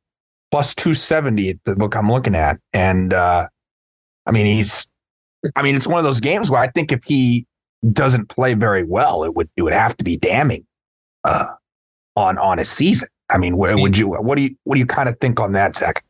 [0.51, 3.47] plus two seventy at the book I'm looking at, and uh
[4.25, 4.89] I mean, he's.
[5.55, 7.47] I mean, it's one of those games where I think if he
[7.91, 10.65] doesn't play very well, it would it would have to be damning
[11.23, 11.47] uh,
[12.15, 13.09] on on a season.
[13.29, 14.09] I mean, where would you?
[14.09, 14.55] What do you?
[14.65, 16.03] What do you kind of think on that, Zach?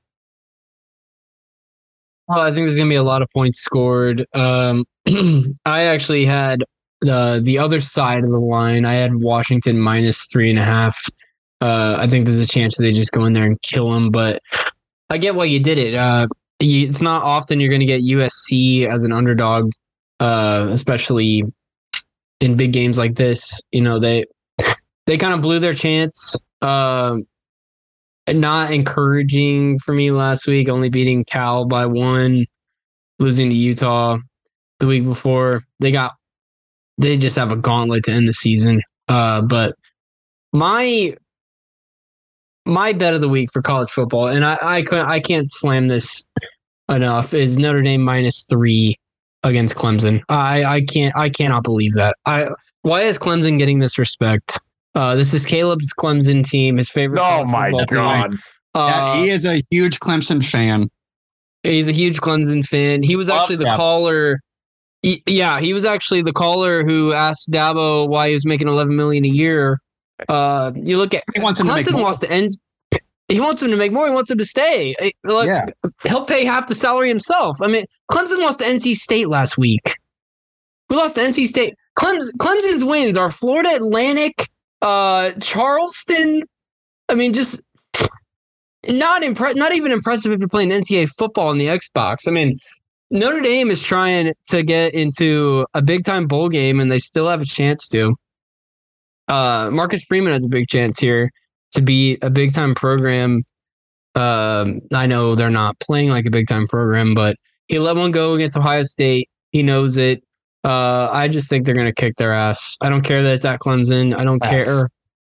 [2.28, 4.26] Well, I think there's gonna be a lot of points scored.
[4.34, 4.84] Um,
[5.66, 6.64] I actually had
[7.02, 8.86] the the other side of the line.
[8.86, 10.98] I had Washington minus three and a half.
[11.60, 14.42] Uh, I think there's a chance they just go in there and kill them, but
[15.10, 15.94] I get why you did it.
[15.94, 16.28] Uh,
[16.60, 19.70] you, it's not often you're going to get USC as an underdog,
[20.20, 21.44] uh, especially
[22.40, 23.62] in big games like this.
[23.72, 24.26] You know they
[25.08, 26.36] they kind of blew their chance.
[26.62, 27.18] Uh,
[28.32, 32.46] not encouraging for me last week, only beating Cal by one,
[33.18, 34.20] losing to Utah
[34.82, 35.64] the week before.
[35.80, 36.16] They got
[36.98, 38.82] they just have a gauntlet to end the season.
[39.08, 39.76] Uh, but
[40.52, 41.16] my
[42.66, 45.88] my bet of the week for college football, and I I, couldn't, I can't slam
[45.88, 46.26] this
[46.90, 48.96] enough, is Notre Dame minus three
[49.44, 50.22] against Clemson.
[50.28, 52.18] I I can't I cannot believe that.
[52.26, 52.50] I
[52.82, 54.60] why is Clemson getting this respect?
[54.94, 57.22] Uh, this is Caleb's Clemson team, his favorite.
[57.22, 58.36] Oh my god!
[58.74, 60.90] Uh, yeah, he is a huge Clemson fan.
[61.64, 63.04] He's a huge Clemson fan.
[63.04, 63.78] He was Love actually the that.
[63.78, 64.40] caller.
[65.04, 69.26] Yeah, he was actually the caller who asked Dabo why he was making 11 million
[69.26, 69.80] a year.
[70.30, 72.52] Uh, you look at he wants him Clemson to wants to end.
[73.28, 74.06] He wants him to make more.
[74.06, 74.94] He wants him to stay.
[75.24, 75.66] Like, yeah.
[76.04, 77.58] he'll pay half the salary himself.
[77.62, 79.96] I mean, Clemson lost to NC State last week.
[80.90, 81.74] We lost to NC State.
[81.98, 84.50] Clemson, Clemson's wins are Florida Atlantic,
[84.82, 86.44] uh, Charleston.
[87.10, 87.62] I mean, just
[88.88, 89.56] not impress.
[89.56, 92.28] Not even impressive if you're playing NCAA football on the Xbox.
[92.28, 92.60] I mean,
[93.12, 97.28] Notre Dame is trying to get into a big time bowl game, and they still
[97.28, 98.16] have a chance to.
[99.28, 101.30] Uh, Marcus Freeman has a big chance here
[101.74, 103.44] to be a big time program.
[104.16, 107.36] Um, I know they're not playing like a big time program, but
[107.68, 109.30] he let one go against Ohio State.
[109.52, 110.24] He knows it.
[110.64, 112.78] Uh, I just think they're gonna kick their ass.
[112.82, 114.16] I don't care that it's at Clemson.
[114.16, 114.90] I don't That's, care.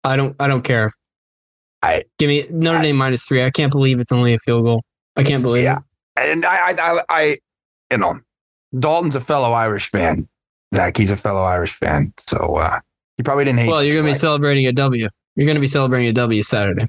[0.05, 0.37] I don't.
[0.39, 0.93] I don't care.
[1.83, 3.43] I give me Notre I, Dame minus three.
[3.43, 4.85] I can't believe it's only a field goal.
[5.17, 5.79] I can't believe yeah.
[5.79, 6.31] it.
[6.31, 7.39] And I, I, I,
[7.91, 8.19] you know,
[8.75, 10.29] Daltyn's a fellow Irish fan.
[10.75, 12.13] Zach, he's a fellow Irish fan.
[12.19, 12.81] So uh,
[13.17, 13.69] he probably didn't hate.
[13.69, 15.09] Well, you're gonna be celebrating a W.
[15.37, 16.89] You're gonna be celebrating a W Saturday.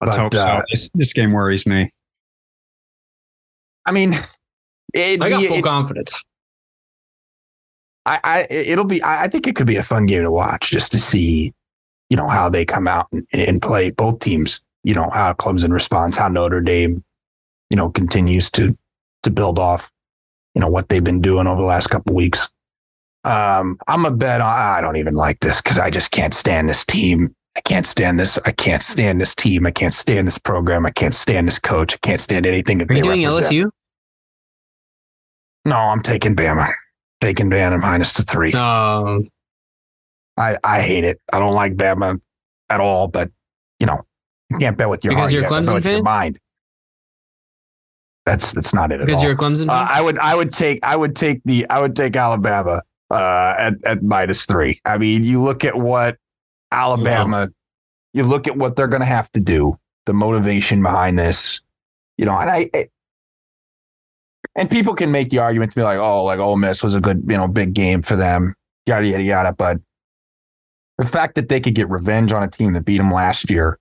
[0.00, 0.40] Let's but, hope so.
[0.40, 1.92] Uh, this, this game worries me.
[3.86, 4.14] I mean,
[4.94, 6.22] I got full it, confidence.
[8.06, 9.02] I, I, it'll be.
[9.02, 11.52] I think it could be a fun game to watch, just to see,
[12.10, 14.60] you know, how they come out and, and play both teams.
[14.84, 17.04] You know how Clemson responds, how Notre Dame,
[17.70, 18.76] you know, continues to
[19.22, 19.90] to build off,
[20.54, 22.48] you know, what they've been doing over the last couple weeks.
[23.24, 24.40] Um, I'm a bet.
[24.40, 27.34] On, I don't even like this because I just can't stand this team.
[27.56, 28.38] I can't stand this.
[28.44, 29.66] I can't stand this team.
[29.66, 30.86] I can't stand this program.
[30.86, 31.94] I can't stand this coach.
[31.94, 33.52] I can't stand anything that Are you doing represent.
[33.52, 33.70] LSU?
[35.64, 36.72] No, I'm taking Bama.
[37.20, 38.52] Taking Bama minus the three.
[38.52, 39.28] Um,
[40.36, 41.20] I I hate it.
[41.32, 42.20] I don't like Bama
[42.70, 43.08] at all.
[43.08, 43.30] But
[43.80, 44.02] you know,
[44.50, 45.32] you can't bet with your because heart.
[45.32, 45.94] you're you Clemson fan.
[45.94, 46.38] Your mind.
[48.28, 49.24] That's that's not it at because all.
[49.24, 51.96] you're a Clemson uh, I would I would take I would take the I would
[51.96, 54.82] take Alabama uh, at at minus three.
[54.84, 56.18] I mean, you look at what
[56.70, 57.48] Alabama,
[58.12, 58.22] yeah.
[58.22, 61.62] you look at what they're going to have to do, the motivation behind this,
[62.18, 62.70] you know, and I.
[62.74, 62.92] It,
[64.54, 67.00] and people can make the argument to be like, oh, like Ole Miss was a
[67.00, 68.52] good, you know, big game for them,
[68.84, 69.52] yada yada yada.
[69.54, 69.78] But
[70.98, 73.78] the fact that they could get revenge on a team that beat them last year,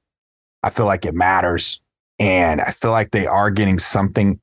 [0.64, 1.82] I feel like it matters,
[2.20, 4.40] and I feel like they are getting something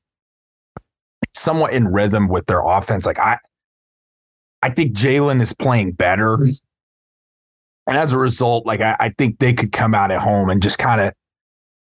[1.33, 3.05] somewhat in rhythm with their offense.
[3.05, 3.37] Like I,
[4.61, 6.37] I think Jalen is playing better.
[6.37, 6.51] Mm-hmm.
[7.87, 10.63] And as a result, like I, I, think they could come out at home and
[10.63, 11.13] just kind of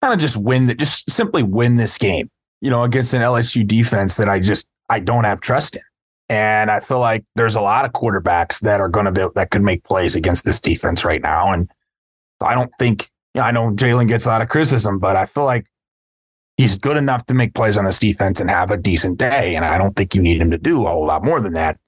[0.02, 3.66] kind of just win that just simply win this game, you know, against an LSU
[3.66, 5.82] defense that I just I don't have trust in.
[6.28, 9.50] And I feel like there's a lot of quarterbacks that are going to be that
[9.50, 11.52] could make plays against this defense right now.
[11.52, 11.70] And
[12.40, 15.26] I don't think you know, I know Jalen gets a lot of criticism, but I
[15.26, 15.66] feel like
[16.56, 19.56] he's good enough to make plays on this defense and have a decent day.
[19.56, 21.78] And I don't think you need him to do a whole lot more than that.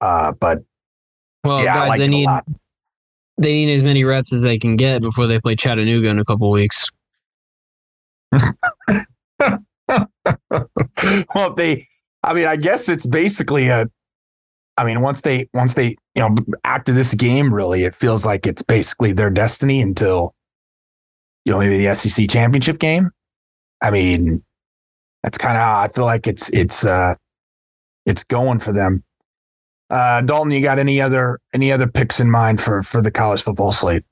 [0.00, 0.62] Uh, but
[1.44, 2.28] well, yeah, guys, like they need
[3.38, 6.24] they need as many reps as they can get before they play Chattanooga in a
[6.24, 6.90] couple weeks.
[11.34, 11.88] well, they,
[12.22, 13.88] I mean, I guess it's basically a.
[14.76, 18.46] I mean, once they once they you know after this game, really, it feels like
[18.46, 20.34] it's basically their destiny until
[21.44, 23.10] you know maybe the SEC championship game.
[23.84, 24.42] I mean,
[25.22, 27.14] that's kind of how I feel like it's it's uh
[28.06, 29.04] it's going for them.
[29.90, 33.42] Uh, Daltyn, you got any other any other picks in mind for for the college
[33.42, 34.04] football slate?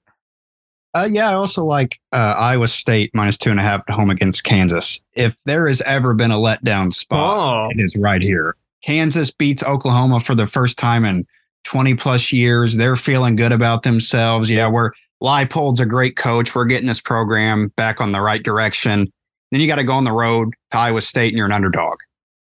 [0.94, 4.10] Uh, yeah, I also like uh, Iowa State minus two and a half at home
[4.10, 5.00] against Kansas.
[5.14, 7.70] If there has ever been a letdown spot, oh.
[7.70, 8.56] it is right here.
[8.84, 11.26] Kansas beats Oklahoma for the first time in
[11.64, 12.76] 20 plus years.
[12.76, 14.50] They're feeling good about themselves.
[14.50, 14.90] Yeah, we're
[15.22, 16.54] Leipold's a great coach.
[16.54, 19.10] We're getting this program back on the right direction.
[19.52, 21.98] Then you got to go on the road to Iowa State and you're an underdog.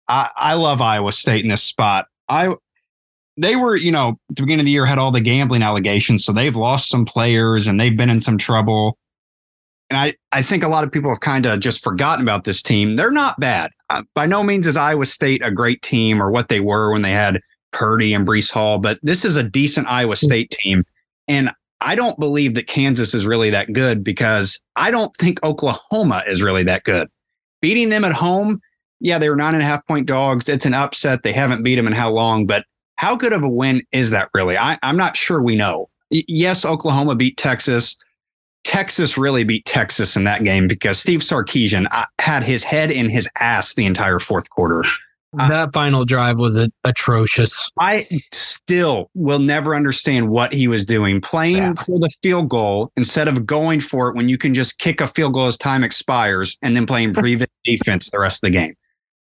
[0.09, 2.07] I, I love Iowa State in this spot.
[2.27, 2.53] I
[3.39, 6.25] they were, you know, at the beginning of the year had all the gambling allegations,
[6.25, 8.97] so they've lost some players and they've been in some trouble.
[9.91, 12.63] And I, I think a lot of people have kind of just forgotten about this
[12.63, 12.95] team.
[12.95, 13.71] They're not bad.
[13.89, 17.03] Uh, by no means is Iowa State a great team or what they were when
[17.03, 17.39] they had
[17.71, 20.83] Purdy and Breece Hall, but this is a decent Iowa State team.
[21.27, 26.23] And I don't believe that Kansas is really that good because I don't think Oklahoma
[26.27, 27.07] is really that good.
[27.61, 28.61] Beating them at home,
[28.99, 30.49] yeah, they were nine and a half point dogs.
[30.49, 31.23] It's an upset.
[31.23, 34.29] They haven't beat them in how long, but how good of a win is that
[34.33, 34.57] really?
[34.57, 35.89] I, am not sure we know.
[36.09, 37.95] Yes, Oklahoma beat Texas.
[38.63, 43.09] Texas really beat Texas in that game because Steve Sarkisian uh, had his head in
[43.09, 44.83] his ass the entire fourth quarter.
[45.33, 47.69] That final drive was a- atrocious.
[47.79, 51.73] I still will never understand what he was doing, playing yeah.
[51.73, 55.07] for the field goal instead of going for it when you can just kick a
[55.07, 58.73] field goal as time expires and then playing prevent defense the rest of the game.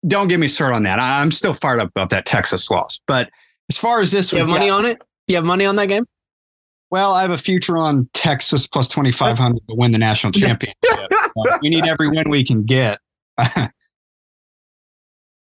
[0.07, 0.99] Don't get me started on that.
[0.99, 2.99] I'm still fired up about that Texas loss.
[3.07, 3.31] But
[3.69, 5.01] as far as this, you have money on it.
[5.29, 6.05] You have money on that game.
[6.91, 10.77] Well, I have a future on Texas plus 2,500 to win the national championship.
[11.63, 12.99] we need every win we can get.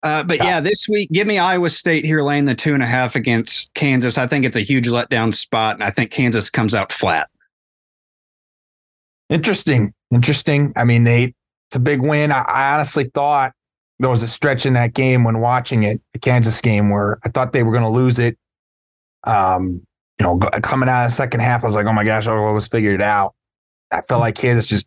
[0.03, 2.87] uh, but yeah, this week, give me Iowa State here laying the two and a
[2.87, 4.19] half against Kansas.
[4.19, 7.29] I think it's a huge letdown spot, and I think Kansas comes out flat.
[9.29, 9.95] Interesting.
[10.13, 10.73] Interesting.
[10.77, 11.35] I mean, they,
[11.69, 12.33] it's a big win.
[12.33, 13.53] I, I honestly thought
[14.01, 17.29] there was a stretch in that game when watching it, the Kansas game, where I
[17.29, 18.37] thought they were going to lose it.
[19.25, 19.87] Um,
[20.19, 22.67] you know, coming out of the second half, I was like, oh my gosh, Oklahoma's
[22.69, 23.35] figured it out.
[23.93, 24.87] I felt like Kansas just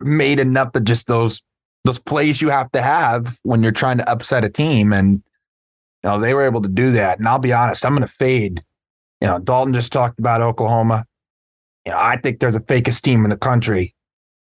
[0.00, 1.42] made enough of just those
[1.84, 5.22] those plays you have to have when you're trying to upset a team, and
[6.02, 7.18] you know they were able to do that.
[7.18, 8.62] And I'll be honest, I'm going to fade.
[9.20, 11.04] You know, Daltyn just talked about Oklahoma.
[11.84, 13.94] You know, I think they're the fakest team in the country.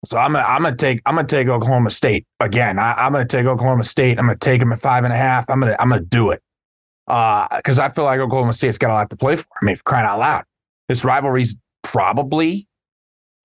[0.05, 2.79] So I'm gonna I'm gonna take I'm gonna take Oklahoma State again.
[2.79, 4.19] I, am gonna take Oklahoma State.
[4.19, 5.49] I'm gonna take them at five and a half.
[5.49, 6.41] I'm gonna I'm gonna do it
[7.07, 9.45] because uh, I feel like Oklahoma State's got a lot to play for.
[9.61, 10.43] I mean, crying out loud,
[10.89, 12.67] this rivalry's probably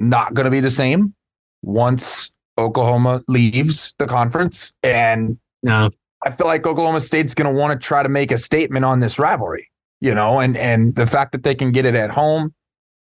[0.00, 1.14] not going to be the same
[1.62, 5.90] once Oklahoma leaves the conference, and no.
[6.24, 9.00] I feel like Oklahoma State's going to want to try to make a statement on
[9.00, 9.68] this rivalry.
[10.00, 12.54] You know, and and the fact that they can get it at home,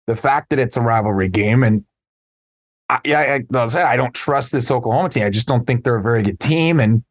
[0.06, 1.84] the fact that it's a rivalry game, and
[2.90, 5.24] I, yeah, I, I said I don't trust this Oklahoma team.
[5.24, 7.02] I just don't think they're a very good team, and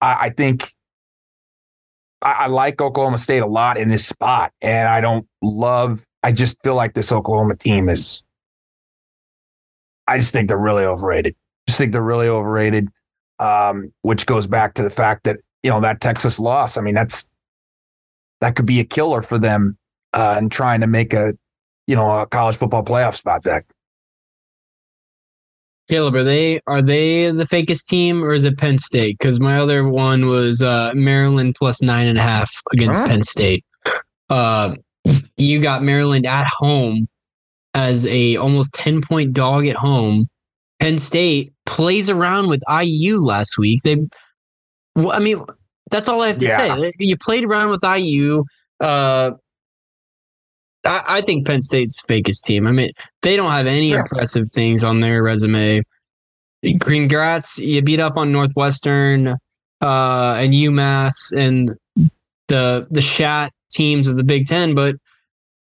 [0.00, 0.74] I, I think
[2.20, 6.04] I, I, like Oklahoma State a lot in this spot, and I don't love.
[6.22, 8.24] I just feel like this Oklahoma team is.
[10.06, 11.34] I just think they're really overrated.
[11.66, 12.88] Just think they're really overrated,
[13.38, 16.76] um, which goes back to the fact that you know that Texas loss.
[16.76, 17.30] I mean, that's
[18.40, 19.78] that could be a killer for them
[20.12, 21.34] uh, in trying to make a
[21.86, 23.44] you know a college football playoff spot.
[23.44, 23.66] Zach.
[25.88, 29.18] Caleb, are they are they the fakest team or is it Penn State?
[29.18, 33.06] Because my other one was uh, Maryland plus nine and a half against huh?
[33.06, 33.64] Penn State.
[34.30, 34.76] Uh,
[35.36, 37.06] you got Maryland at home
[37.74, 40.26] as a almost ten point dog at home.
[40.80, 43.82] Penn State plays around with IU last week.
[43.82, 43.96] They,
[44.94, 45.42] well, I mean,
[45.90, 46.76] that's all I have to yeah.
[46.76, 46.92] say.
[46.98, 48.44] You played around with IU.
[48.80, 49.32] Uh,
[50.84, 52.66] I, I think Penn State's fakest team.
[52.66, 52.90] I mean,
[53.22, 54.00] they don't have any sure.
[54.00, 55.82] impressive things on their resume.
[56.80, 59.28] Congrats, you beat up on Northwestern
[59.80, 61.70] uh, and UMass and
[62.48, 64.74] the the Shat teams of the Big Ten.
[64.74, 64.96] But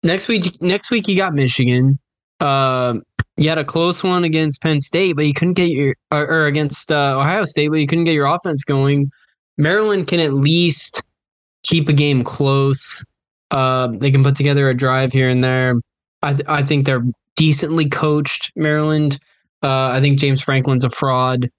[0.03, 1.99] next week, next week you got Michigan.
[2.39, 2.95] Uh,
[3.39, 6.45] you had a close one against Penn State, but you couldn't get your or, or
[6.45, 9.09] against uh, Ohio State, but you couldn't get your offense going.
[9.57, 11.01] Maryland can at least
[11.63, 13.03] keep a game close.
[13.51, 15.75] Uh, they can put together a drive here and there.
[16.21, 17.03] I th- I think they're
[17.37, 18.51] decently coached.
[18.57, 19.17] Maryland.
[19.63, 21.49] Uh, I think James Franklin's a fraud.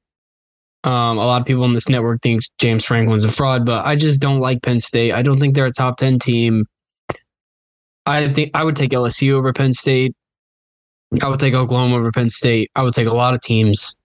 [0.85, 3.97] Um, a lot of people in this network think James Franklin's a fraud, but I
[3.97, 5.13] just don't like Penn State.
[5.13, 6.67] I don't think they're a top ten team.
[8.07, 10.15] I think I would take LSU over Penn State.
[11.23, 12.71] I would take Oklahoma over Penn State.
[12.77, 13.97] I would take a lot of teams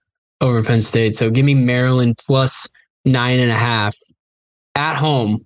[0.41, 1.15] over Penn State.
[1.15, 2.67] So give me Maryland plus
[3.05, 3.95] nine and a half
[4.73, 5.45] at home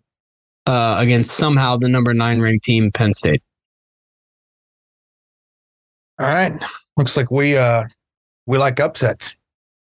[0.66, 3.44] uh, against somehow the number nine ranked team, Penn State.
[6.18, 6.54] All right.
[6.98, 7.86] Looks like we uh
[8.46, 9.38] we like upsets.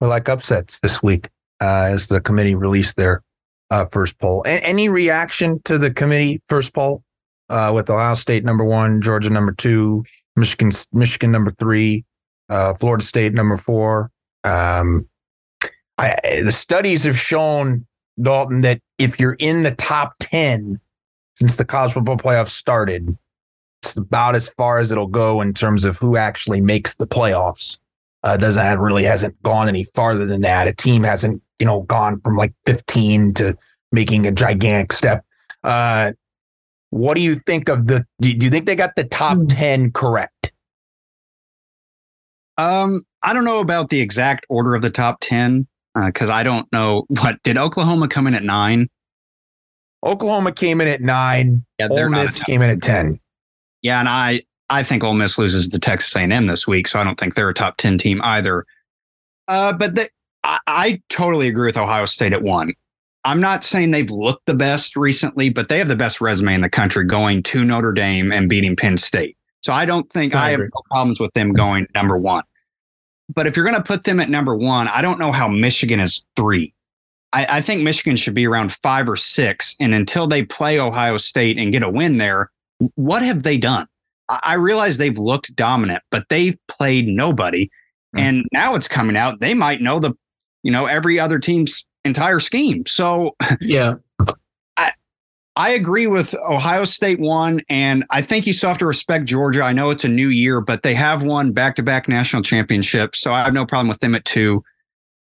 [0.01, 1.29] We like upsets this week
[1.61, 3.23] uh, as the committee released their
[3.71, 4.43] uh, first poll.
[4.47, 7.03] A- any reaction to the committee first poll
[7.49, 10.05] uh, with Ohio State number one, Georgia number two,
[10.37, 12.05] Michigan Michigan number three,
[12.49, 14.11] uh, Florida State number four.
[14.45, 15.09] Um,
[15.99, 17.87] I, the studies have shown
[18.19, 20.81] Daltyn, that if you're in the top 10
[21.35, 23.17] since the college football playoffs started,
[23.83, 27.79] it's about as far as it'll go in terms of who actually makes the playoffs.
[28.25, 30.69] uh, doesn't really hasn't gone any farther than that.
[30.69, 33.57] A team hasn't you know gone from like 15 to
[33.91, 35.25] making a gigantic step.
[35.65, 36.13] Uh,
[36.93, 38.05] what do you think of the?
[38.21, 39.47] Do you think they got the top Hmm.
[39.47, 40.53] 10 correct?
[42.59, 45.67] Um, I don't know about the exact order of the top 10
[46.07, 48.89] because I don't know what did Oklahoma come in at nine?
[50.05, 51.65] Oklahoma came in at nine.
[51.79, 53.19] Yeah, Ole Miss came in at 10.
[53.81, 57.05] Yeah, and I I think Ole Miss loses to Texas A&M this week, so I
[57.05, 58.67] don't think they're a top ten team either.
[59.49, 60.09] Uh, but they,
[60.45, 62.75] I, I totally agree with Ohio State at one.
[63.25, 66.61] I'm not saying they've looked the best recently, but they have the best resume in
[66.61, 69.37] the country going to Notre Dame and beating Penn State.
[69.61, 72.43] So I don't think I I, have no problems with them going number one.
[73.33, 76.01] But if you're going to put them at number one, I don't know how Michigan
[76.01, 76.75] is three.
[77.33, 79.77] I, I think Michigan should be around five or six.
[79.81, 82.51] And until they play Ohio State and get a win there,
[82.97, 83.87] what have they done?
[84.29, 87.71] I I realize they've looked dominant, but they've played nobody.
[88.15, 88.21] Hmm.
[88.21, 89.41] And now it's coming out.
[89.41, 90.15] They might know the,
[90.63, 92.87] you know, every other team's entire scheme.
[92.87, 93.95] So Yeah.
[94.77, 94.93] I
[95.55, 99.63] I agree with Ohio State one, and I think you still have to respect Georgia.
[99.63, 103.21] I know it's a new year, but they have won back to back national championships.
[103.21, 104.65] So I have no problem with them at two.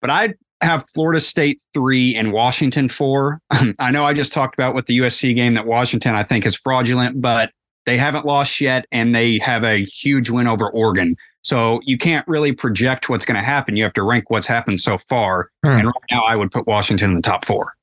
[0.00, 3.40] But I'd have Florida State three and Washington four.
[3.78, 6.54] I know I just talked about with the USC game that Washington I think is
[6.54, 7.50] fraudulent, but
[7.90, 11.16] they haven't lost yet, and they have a huge win over Oregon.
[11.42, 13.74] So you can't really project what's going to happen.
[13.74, 15.50] You have to rank what's happened so far.
[15.64, 15.70] Hmm.
[15.70, 17.74] And right now, I would put Washington in the top four.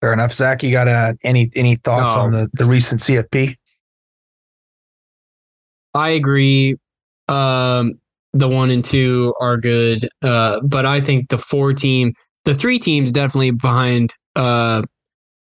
[0.00, 0.32] Fair enough.
[0.32, 2.22] Zach, you got uh, any any thoughts No.
[2.22, 3.54] on the, the recent CFP?
[5.94, 6.74] I agree.
[7.28, 8.00] Um,
[8.32, 12.14] the one and two are good, uh, but I think the four team,
[12.44, 14.82] the three teams definitely behind uh,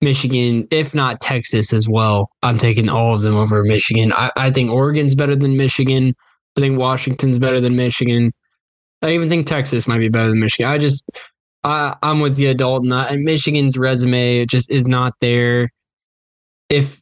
[0.02, 2.30] Michigan, if not Texas as well.
[2.44, 4.14] I'm taking all of them over Michigan.
[4.14, 6.14] I, I think Oregon's better than Michigan.
[6.58, 8.32] I think Washington's better than Michigan.
[9.02, 10.72] I even think Texas might be better than Michigan.
[10.72, 11.04] I just,
[11.64, 15.72] I, I'm with the adult, not and Michigan's resume just is not there.
[16.70, 17.02] If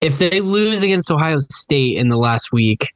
[0.00, 2.92] if they lose against Ohio State in the last week,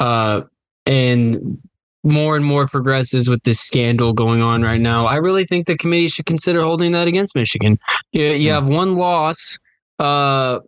[0.00, 0.42] uh,
[0.86, 1.58] and
[2.04, 5.76] more and more progresses with this scandal going on right now, I really think the
[5.76, 7.78] committee should consider holding that against Michigan.
[8.12, 9.58] You, you have one loss.
[9.98, 10.60] Uh,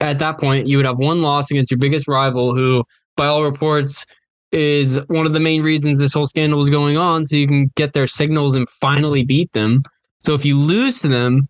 [0.00, 2.84] at that point, you would have one loss against your biggest rival, who,
[3.16, 4.06] by all reports,
[4.52, 7.24] is one of the main reasons this whole scandal is going on.
[7.24, 9.82] So you can get their signals and finally beat them.
[10.18, 11.48] So if you lose to them,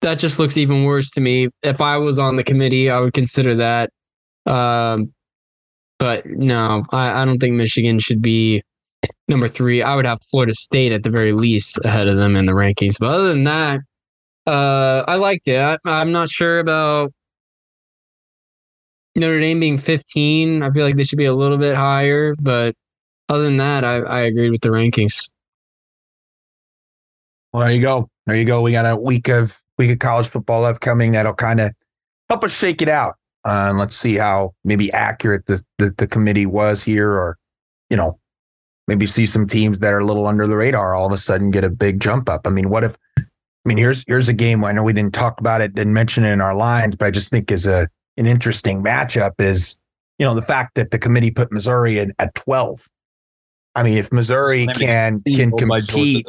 [0.00, 1.48] that just looks even worse to me.
[1.62, 3.90] If I was on the committee, I would consider that.
[4.46, 5.12] Um,
[6.02, 8.64] but no, I, I don't think Michigan should be
[9.28, 9.82] number three.
[9.82, 12.96] I would have Florida State at the very least ahead of them in the rankings.
[12.98, 13.82] But other than that,
[14.44, 15.60] uh, I liked it.
[15.60, 17.12] I, I'm not sure about
[19.14, 20.64] Notre Dame being 15.
[20.64, 22.34] I feel like they should be a little bit higher.
[22.34, 22.74] But
[23.28, 25.30] other than that, I, I agreed with the rankings.
[27.52, 28.08] Well, there you go.
[28.26, 28.60] There you go.
[28.60, 31.70] We got a week of week of college football upcoming that'll kind of
[32.28, 33.14] help us shake it out.
[33.44, 37.38] Uh, and let's see how maybe accurate the, the the committee was here, or
[37.90, 38.18] you know,
[38.86, 41.50] maybe see some teams that are a little under the radar all of a sudden
[41.50, 42.46] get a big jump up.
[42.46, 42.96] I mean, what if?
[43.18, 43.22] I
[43.64, 44.64] mean, here's here's a game.
[44.64, 47.10] I know we didn't talk about it, didn't mention it in our lines, but I
[47.10, 49.80] just think is a an interesting matchup is
[50.18, 52.86] you know the fact that the committee put Missouri in, at twelve.
[53.74, 56.26] I mean, if Missouri Limited can can Steamrolled by Georgia compete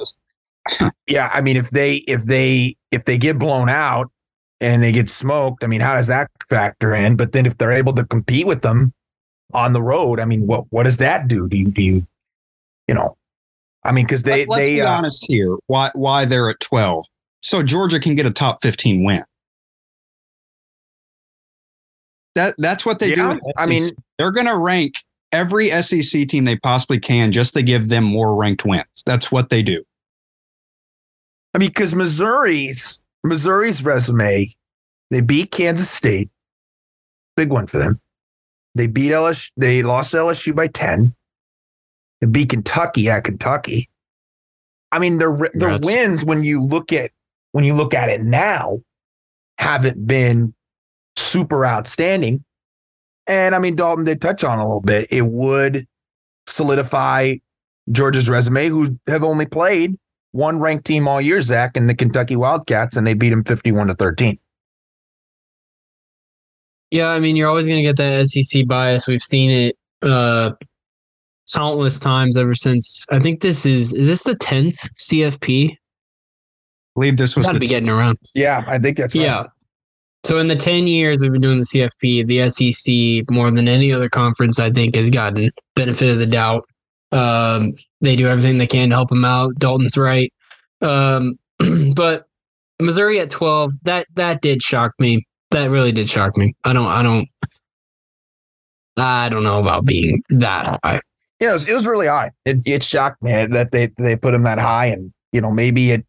[1.07, 4.11] yeah, I mean, if they if they if they get blown out
[4.63, 7.15] and they get smoked, I mean, how does that factor in?
[7.15, 8.93] But then if they're able to compete with them
[9.53, 11.47] on the road, I mean, what what does that do?
[11.47, 12.07] Do you do you
[12.87, 13.17] you know?
[13.83, 15.57] I mean, because they Let, us they be uh, honest here.
[15.67, 17.05] Why why they're at twelve?
[17.41, 19.23] So Georgia can get a top fifteen win.
[22.35, 23.39] That that's what they Yeah, do.
[23.57, 24.95] I mean- they're going to rank
[25.31, 29.03] every SEC team they possibly can just to give them more ranked wins.
[29.05, 29.83] That's what they do.
[31.53, 34.53] I mean, because Missouri's Missouri's resume,
[35.09, 36.29] they beat Kansas State,
[37.35, 37.99] big one for them.
[38.75, 39.51] They beat LSU.
[39.55, 41.15] They lost LSU by ten.
[42.21, 43.89] They beat Kentucky at Kentucky.
[44.91, 45.87] I mean, the the Congrats.
[45.87, 47.11] wins when you look at
[47.51, 48.79] when you look at it now
[49.57, 50.53] haven't been
[51.15, 52.43] super outstanding.
[53.27, 55.07] And I mean, Daltyn did touch on a little bit.
[55.09, 55.87] It would
[56.47, 57.35] solidify
[57.91, 59.97] Georgia's resume, who have only played
[60.33, 63.87] one ranked team all year, Zach, and the Kentucky Wildcats, and they beat them 51
[63.87, 64.37] to 13.
[66.91, 69.07] Yeah, I mean, you're always going to get that SEC bias.
[69.07, 70.51] We've seen it uh,
[71.51, 73.05] countless times ever since.
[73.09, 75.71] I think this is is this the tenth CFP?
[75.71, 75.77] I
[76.95, 78.19] believe this was Got to be getting around.
[78.35, 79.23] Yeah, I think that's right.
[79.23, 79.45] Yeah,
[80.23, 83.91] So in the 10 years we've been doing the CFP, the SEC more than any
[83.91, 86.63] other conference, I think, has gotten benefit of the doubt.
[87.13, 89.53] Um, they do everything they can to help them out.
[89.55, 90.33] Daltyn's right.
[90.81, 91.35] Um,
[91.95, 92.25] but
[92.81, 95.25] Missouri at 12, that that did shock me.
[95.51, 96.55] That really did shock me.
[96.63, 97.27] I don't I don't
[98.97, 101.01] I don't know about being that high.
[101.39, 102.31] Yeah, it was, it was really high.
[102.45, 105.91] It, it shocked me that they they put him that high, and you know maybe
[105.91, 106.05] it,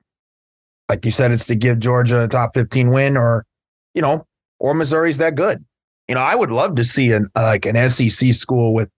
[0.88, 3.44] like you said, it's to give Georgia a top fifteen win, or
[3.94, 4.26] you know,
[4.58, 5.64] or Missouri's that good.
[6.08, 8.90] You know, I would love to see an like an SEC school with,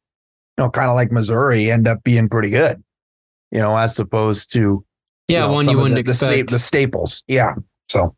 [0.57, 2.83] you know, kind of like Missouri end up being pretty good.
[3.51, 4.85] You know, as opposed to
[5.29, 6.51] yeah, you know, one you wouldn't the, the, expect.
[6.51, 7.25] the staples.
[7.27, 7.55] Yeah,
[7.89, 8.17] so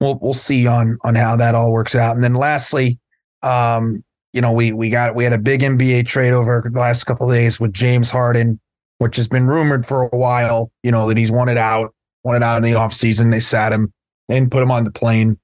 [0.00, 2.98] we'll we'll see on on how that all works out, and then lastly,
[3.42, 4.02] um,
[4.32, 7.30] you know, we we got we had a big NBA trade over the last couple
[7.30, 8.60] of days with James Harden,
[8.98, 12.56] which has been rumored for a while, you know, that he's wanted out, wanted out
[12.56, 13.30] in the offseason.
[13.30, 13.92] They sat him
[14.28, 15.38] and put him on the plane,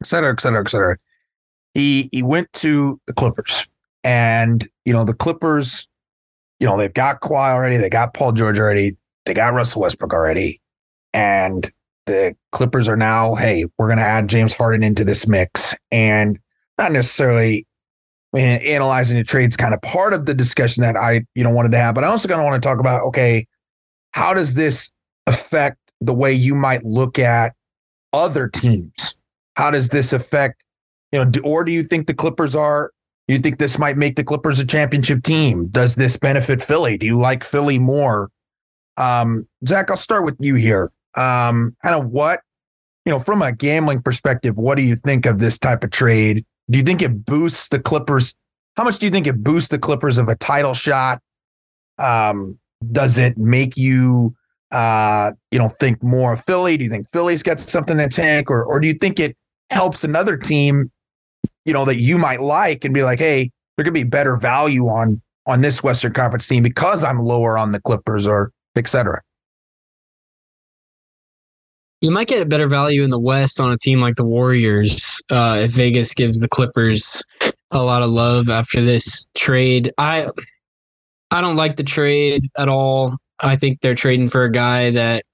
[0.00, 0.96] et cetera, et cetera, et cetera.
[1.74, 3.66] He he went to the Clippers.
[4.06, 5.88] And, you know, the Clippers,
[6.60, 10.14] you know, they've got Kawhi already, they got Paul George already, they got Russell Westbrook
[10.14, 10.60] already.
[11.12, 11.68] And
[12.06, 15.74] the Clippers are now, hey, we're gonna add James Harden into this mix.
[15.90, 16.38] And
[16.78, 17.66] not necessarily
[18.32, 21.50] I mean, analyzing the trades kind of part of the discussion that I, you know,
[21.50, 21.96] wanted to have.
[21.96, 23.48] But I also kind of want to talk about, okay,
[24.12, 24.90] how does this
[25.26, 27.54] affect the way you might look at
[28.12, 29.16] other teams?
[29.56, 30.62] How does this affect,
[31.10, 32.92] you know, do, or do you think the Clippers are?
[33.28, 35.66] You think this might make the Clippers a championship team?
[35.68, 36.96] Does this benefit Philly?
[36.96, 38.30] Do you like Philly more?
[38.96, 40.92] Um, Zach, I'll start with you here.
[41.16, 42.40] Um, kind of what,
[43.04, 46.44] you know, from a gambling perspective, what do you think of this type of trade?
[46.70, 48.34] Do you think it boosts the Clippers?
[48.76, 51.20] How much do you think it boosts the Clippers of a title shot?
[51.98, 52.58] Um,
[52.92, 54.36] does it make you,
[54.70, 56.76] uh, you know, think more of Philly?
[56.76, 59.36] Do you think Philly's got something to tank, or or do you think it
[59.70, 60.90] helps another team,
[61.66, 64.86] you know, that you might like and be like, hey, there could be better value
[64.86, 69.20] on on this Western Conference team because I'm lower on the Clippers or et cetera.
[72.00, 75.22] You might get a better value in the West on a team like the Warriors
[75.30, 77.22] uh, if Vegas gives the Clippers
[77.70, 79.92] a lot of love after this trade.
[79.98, 80.28] I
[81.30, 83.16] I don't like the trade at all.
[83.40, 85.24] I think they're trading for a guy that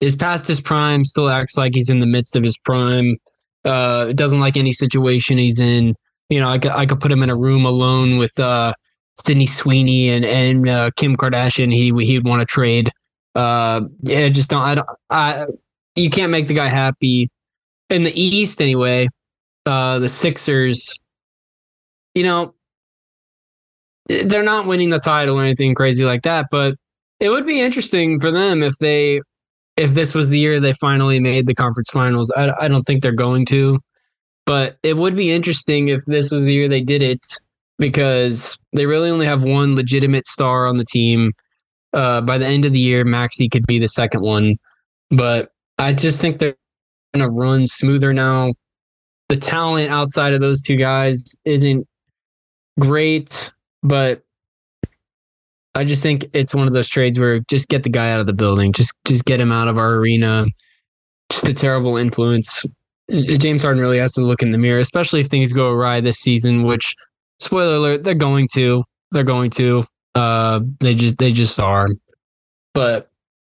[0.00, 3.18] is past his prime, still acts like he's in the midst of his prime.
[3.64, 5.94] Uh, doesn't like any situation he's in.
[6.28, 8.74] You know, I could, I could put him in a room alone with uh,
[9.18, 11.72] Sydney Sweeney and and uh, Kim Kardashian.
[11.72, 12.90] He he'd want to trade.
[13.34, 14.62] Uh, yeah, just don't.
[14.62, 14.88] I don't.
[15.10, 15.46] I
[15.96, 17.30] you can't make the guy happy
[17.90, 19.08] in the East anyway.
[19.66, 20.98] Uh, the Sixers,
[22.14, 22.54] you know,
[24.08, 26.74] they're not winning the title or anything crazy like that, but
[27.20, 29.20] it would be interesting for them if they
[29.76, 32.32] if this was the year they finally made the conference finals.
[32.36, 33.78] I, I don't think they're going to,
[34.46, 37.20] but it would be interesting if this was the year they did it
[37.78, 41.32] because they really only have one legitimate star on the team.
[41.92, 44.56] Uh, by the end of the year, Maxey could be the second one,
[45.10, 46.54] but I just think they're
[47.14, 48.54] going to run smoother now.
[49.28, 51.86] The talent outside of those two guys isn't
[52.80, 53.50] great,
[53.82, 54.22] but
[55.74, 58.26] I just think it's one of those trades where just get the guy out of
[58.26, 60.46] the building, just just get him out of our arena.
[61.30, 62.64] Just a terrible influence.
[63.10, 66.18] James Harden really has to look in the mirror, especially if things go awry this
[66.18, 66.64] season.
[66.64, 66.94] Which,
[67.38, 68.84] spoiler alert, they're going to.
[69.12, 69.84] They're going to.
[70.14, 71.88] Uh, they just they just are.
[72.74, 73.10] But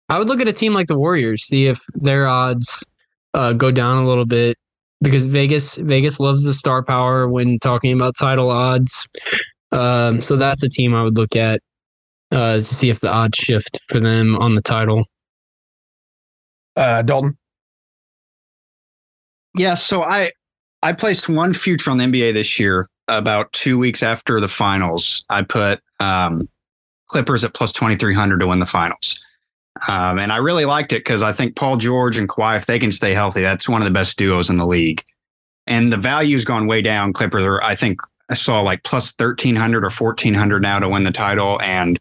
[0.08, 2.84] I would look at a team like the Warriors, see if their odds
[3.32, 4.56] uh, go down a little bit
[5.00, 9.08] because Vegas Vegas loves the star power when talking about title odds.
[9.72, 11.60] Um, so that's a team I would look at
[12.34, 15.04] uh, to see if the odds shift for them on the title.
[16.76, 17.36] Uh, Daltyn.
[19.56, 20.32] Yeah, so I
[20.82, 22.88] I placed one future on the NBA this year.
[23.06, 26.48] About two weeks after the finals, I put um,
[27.08, 29.22] Clippers at plus twenty three hundred to win the finals,
[29.86, 32.78] um, and I really liked it because I think Paul George and Kawhi, if they
[32.78, 35.04] can stay healthy, that's one of the best duos in the league.
[35.66, 37.12] And the value's gone way down.
[37.12, 40.88] Clippers are, I think, I saw like plus thirteen hundred or fourteen hundred now to
[40.88, 41.98] win the title, and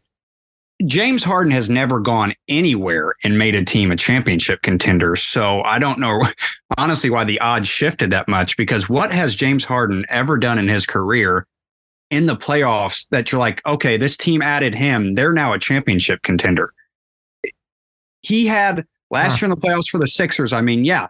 [0.86, 5.16] James Harden has never gone anywhere and made a team a championship contender.
[5.16, 6.22] So I don't know
[6.78, 10.68] honestly why the odds shifted that much because what has James Harden ever done in
[10.68, 11.48] his career
[12.10, 15.16] in the playoffs that you're like, okay, this team added him.
[15.16, 16.74] They're now a championship contender.
[18.22, 19.46] He had last Huh.
[19.48, 20.54] year in the playoffs for the Sixers.
[20.54, 21.08] I mean, yeah,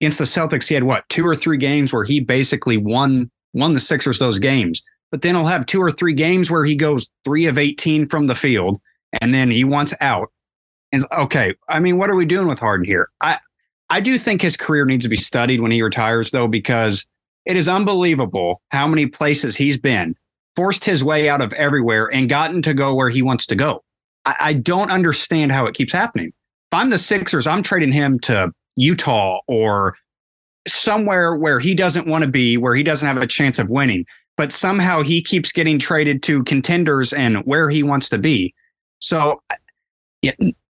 [0.00, 3.72] against the Celtics, he had what, two or three games where he basically won won
[3.72, 4.82] the Sixers those games.
[5.10, 8.26] But then he'll have two or three games where he goes three of 18 from
[8.26, 8.78] the field
[9.20, 10.30] and then he wants out.
[10.92, 13.10] And okay, I mean, what are we doing with Harden here?
[13.20, 13.38] I
[13.90, 17.06] I do think his career needs to be studied when he retires, though, because
[17.44, 20.16] it is unbelievable how many places he's been,
[20.56, 23.84] forced his way out of everywhere, and gotten to go where he wants to go.
[24.24, 26.28] I, I don't understand how it keeps happening.
[26.28, 29.96] If I'm the Sixers, I'm trading him to Utah or
[30.66, 34.04] somewhere where he doesn't want to be, where he doesn't have a chance of winning.
[34.36, 38.52] But somehow he keeps getting traded to contenders and where he wants to be.
[38.98, 39.40] So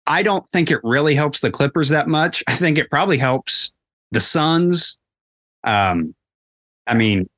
[0.08, 2.44] I don't think it really helps the Clippers that much.
[2.48, 3.72] I think it probably helps
[4.12, 4.98] the Suns.
[5.64, 6.14] Um,
[6.88, 7.30] I mean,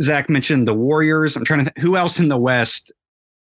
[0.00, 1.36] Zach mentioned the Warriors.
[1.36, 2.92] I'm trying to think who else in the West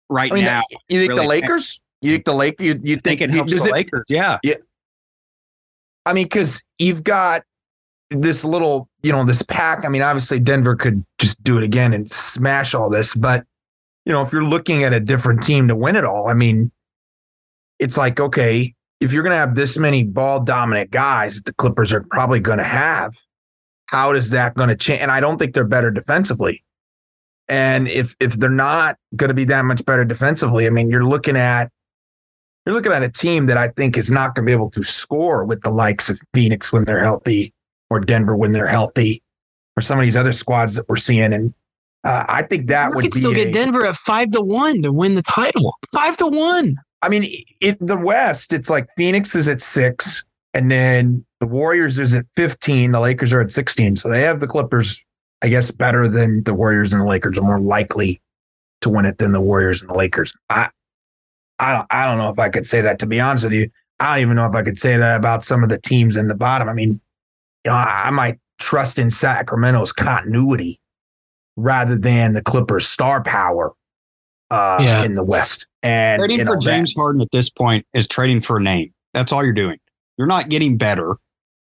[0.09, 0.63] right I mean, now.
[0.89, 1.81] You think really the Lakers?
[2.01, 2.65] You think the Lakers?
[2.65, 4.05] You, you think, think, it helps the it, Lakers?
[4.09, 4.39] Yeah.
[4.43, 4.55] Yeah.
[6.05, 7.43] I mean, because you've got
[8.09, 9.85] this little, you know, this pack.
[9.85, 13.45] I mean, obviously Denver could just do it again and smash all this, but
[14.05, 16.71] you know, if you're looking at a different team to win it all, I mean,
[17.79, 21.53] it's like, okay, if you're going to have this many ball dominant guys that the
[21.53, 23.15] Clippers are probably going to have,
[23.87, 25.01] how is that going to change?
[25.01, 26.63] And I don't think they're better defensively.
[27.49, 31.03] And if if they're not going to be that much better defensively, I mean, you're
[31.03, 31.69] looking at
[32.65, 34.83] you're looking at a team that I think is not going to be able to
[34.83, 37.53] score with the likes of Phoenix when they're healthy,
[37.89, 39.21] or Denver when they're healthy,
[39.75, 41.33] or some of these other squads that we're seeing.
[41.33, 41.53] And
[42.03, 42.97] uh, I think that would be.
[42.97, 45.75] we would could still a, get Denver at five to one to win the title.
[45.91, 46.75] Five to one.
[47.01, 47.29] I mean,
[47.59, 50.23] in the West, it's like Phoenix is at six,
[50.53, 52.91] and then the Warriors is at 15.
[52.91, 53.97] The Lakers are at 16.
[53.97, 55.03] So they have the Clippers,
[55.41, 58.21] I guess, better than the Warriors and the Lakers are more likely
[58.79, 60.33] to win it than the Warriors and the Lakers.
[60.49, 60.69] I,
[61.59, 62.99] I don't, I don't know if I could say that.
[62.99, 65.43] To be honest with you, I don't even know if I could say that about
[65.43, 66.69] some of the teams in the bottom.
[66.69, 67.01] I mean,
[67.65, 70.79] you know, I, I might trust in Sacramento's continuity
[71.55, 73.73] rather than the Clippers' star power
[74.51, 75.03] uh, yeah.
[75.03, 75.67] in the West.
[75.81, 78.61] And trading you know, for James that, Harden at this point is trading for a
[78.61, 78.93] name.
[79.13, 79.79] That's all you're doing.
[80.17, 81.17] You're not getting better.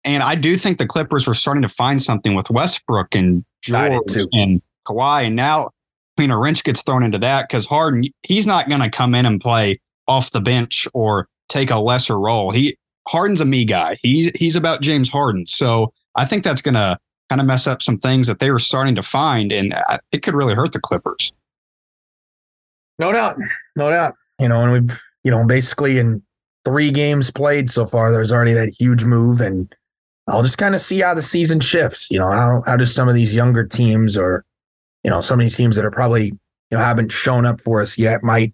[0.04, 4.16] And I do think the Clippers were starting to find something with Westbrook and George
[4.32, 5.26] and Kawhi.
[5.26, 5.72] And now
[6.18, 9.42] cleaner wrench gets thrown into that because Harden, he's not going to come in and
[9.42, 12.52] play off the bench or take a lesser role.
[12.52, 12.78] He
[13.08, 13.98] Harden's a me guy.
[14.02, 15.46] He's he's about James Harden.
[15.46, 16.98] So I think that's going to
[17.30, 19.74] kind of mess up some things that they were starting to find, and
[20.12, 21.32] it could really hurt the Clippers.
[22.98, 23.38] No doubt,
[23.76, 24.16] no doubt.
[24.40, 26.24] You know, and we've you know basically in
[26.66, 29.74] three games played so far, there's already that huge move, and
[30.28, 32.10] I'll just kind of see how the season shifts.
[32.10, 34.46] You know, how how does some of these younger teams or
[35.04, 36.38] you know some of these teams that are probably you
[36.72, 38.54] know haven't shown up for us yet might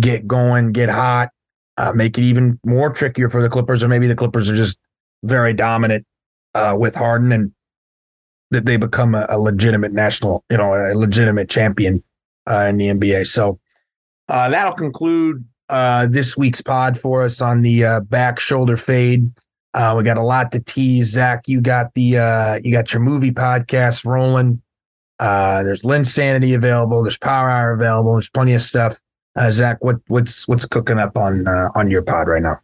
[0.00, 1.30] get going, get hot,
[1.76, 4.78] uh, make it even more trickier for the Clippers, or maybe the Clippers are just
[5.22, 6.06] very dominant
[6.54, 7.52] uh, with Harden and
[8.50, 12.02] that they become a, a, legitimate national, you know, a legitimate champion
[12.46, 13.26] uh, in the NBA.
[13.26, 13.58] So
[14.28, 19.30] uh, that'll conclude uh, this week's pod for us on the uh, back shoulder fade.
[19.72, 21.08] Uh, we got a lot to tease.
[21.08, 24.62] Zach, you got the uh, you got your movie podcast rolling.
[25.18, 27.02] There's Linsanity available.
[27.02, 28.12] There's Power Hour available.
[28.12, 29.00] There's plenty of stuff.
[29.50, 32.60] Zach, what what's what's cooking up on on your pod right now?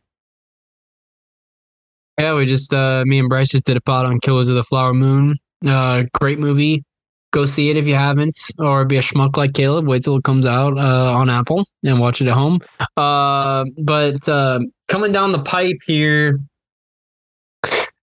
[2.20, 4.62] Yeah, we just uh, me and Bryce just did a pod on Killers of the
[4.62, 5.36] Flower Moon.
[5.66, 6.84] Uh, great movie
[7.32, 9.86] go see it if you haven't, or be a schmuck like Caleb.
[9.86, 12.60] Wait till it comes out uh, on Apple and watch it at home.
[12.96, 16.38] Uh, but uh, coming down the pipe here,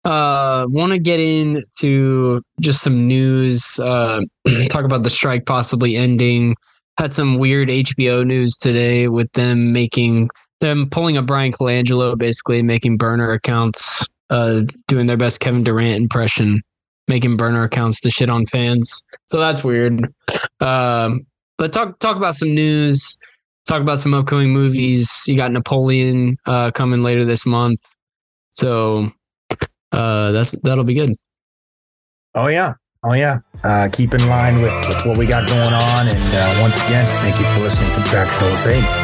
[0.06, 3.80] uh, want to get into just some news.
[3.80, 4.22] Uh,
[4.70, 6.56] talk about the strike possibly ending.
[6.98, 10.30] Had some weird HBO news today with them making
[10.60, 15.98] them pulling a Bryan Colangelo, basically making burner accounts, uh, doing their best Kevin Durant
[15.98, 16.62] impression
[17.08, 19.04] making burner accounts to shit on fans.
[19.28, 20.14] So that's weird.
[20.60, 21.26] Um,
[21.58, 23.18] but talk talk about some news.
[23.66, 25.24] Talk about some upcoming movies.
[25.26, 27.80] You got Napoleon uh, coming later this month,
[28.50, 29.10] so
[29.92, 31.16] uh, that's that'll be good.
[32.36, 32.74] Oh yeah,
[33.04, 33.40] oh yeah.
[33.64, 37.06] Uh, keep in line with, with what we got going on, and uh, once again,
[37.22, 39.03] thank you for listening to Back Shoulder Fade.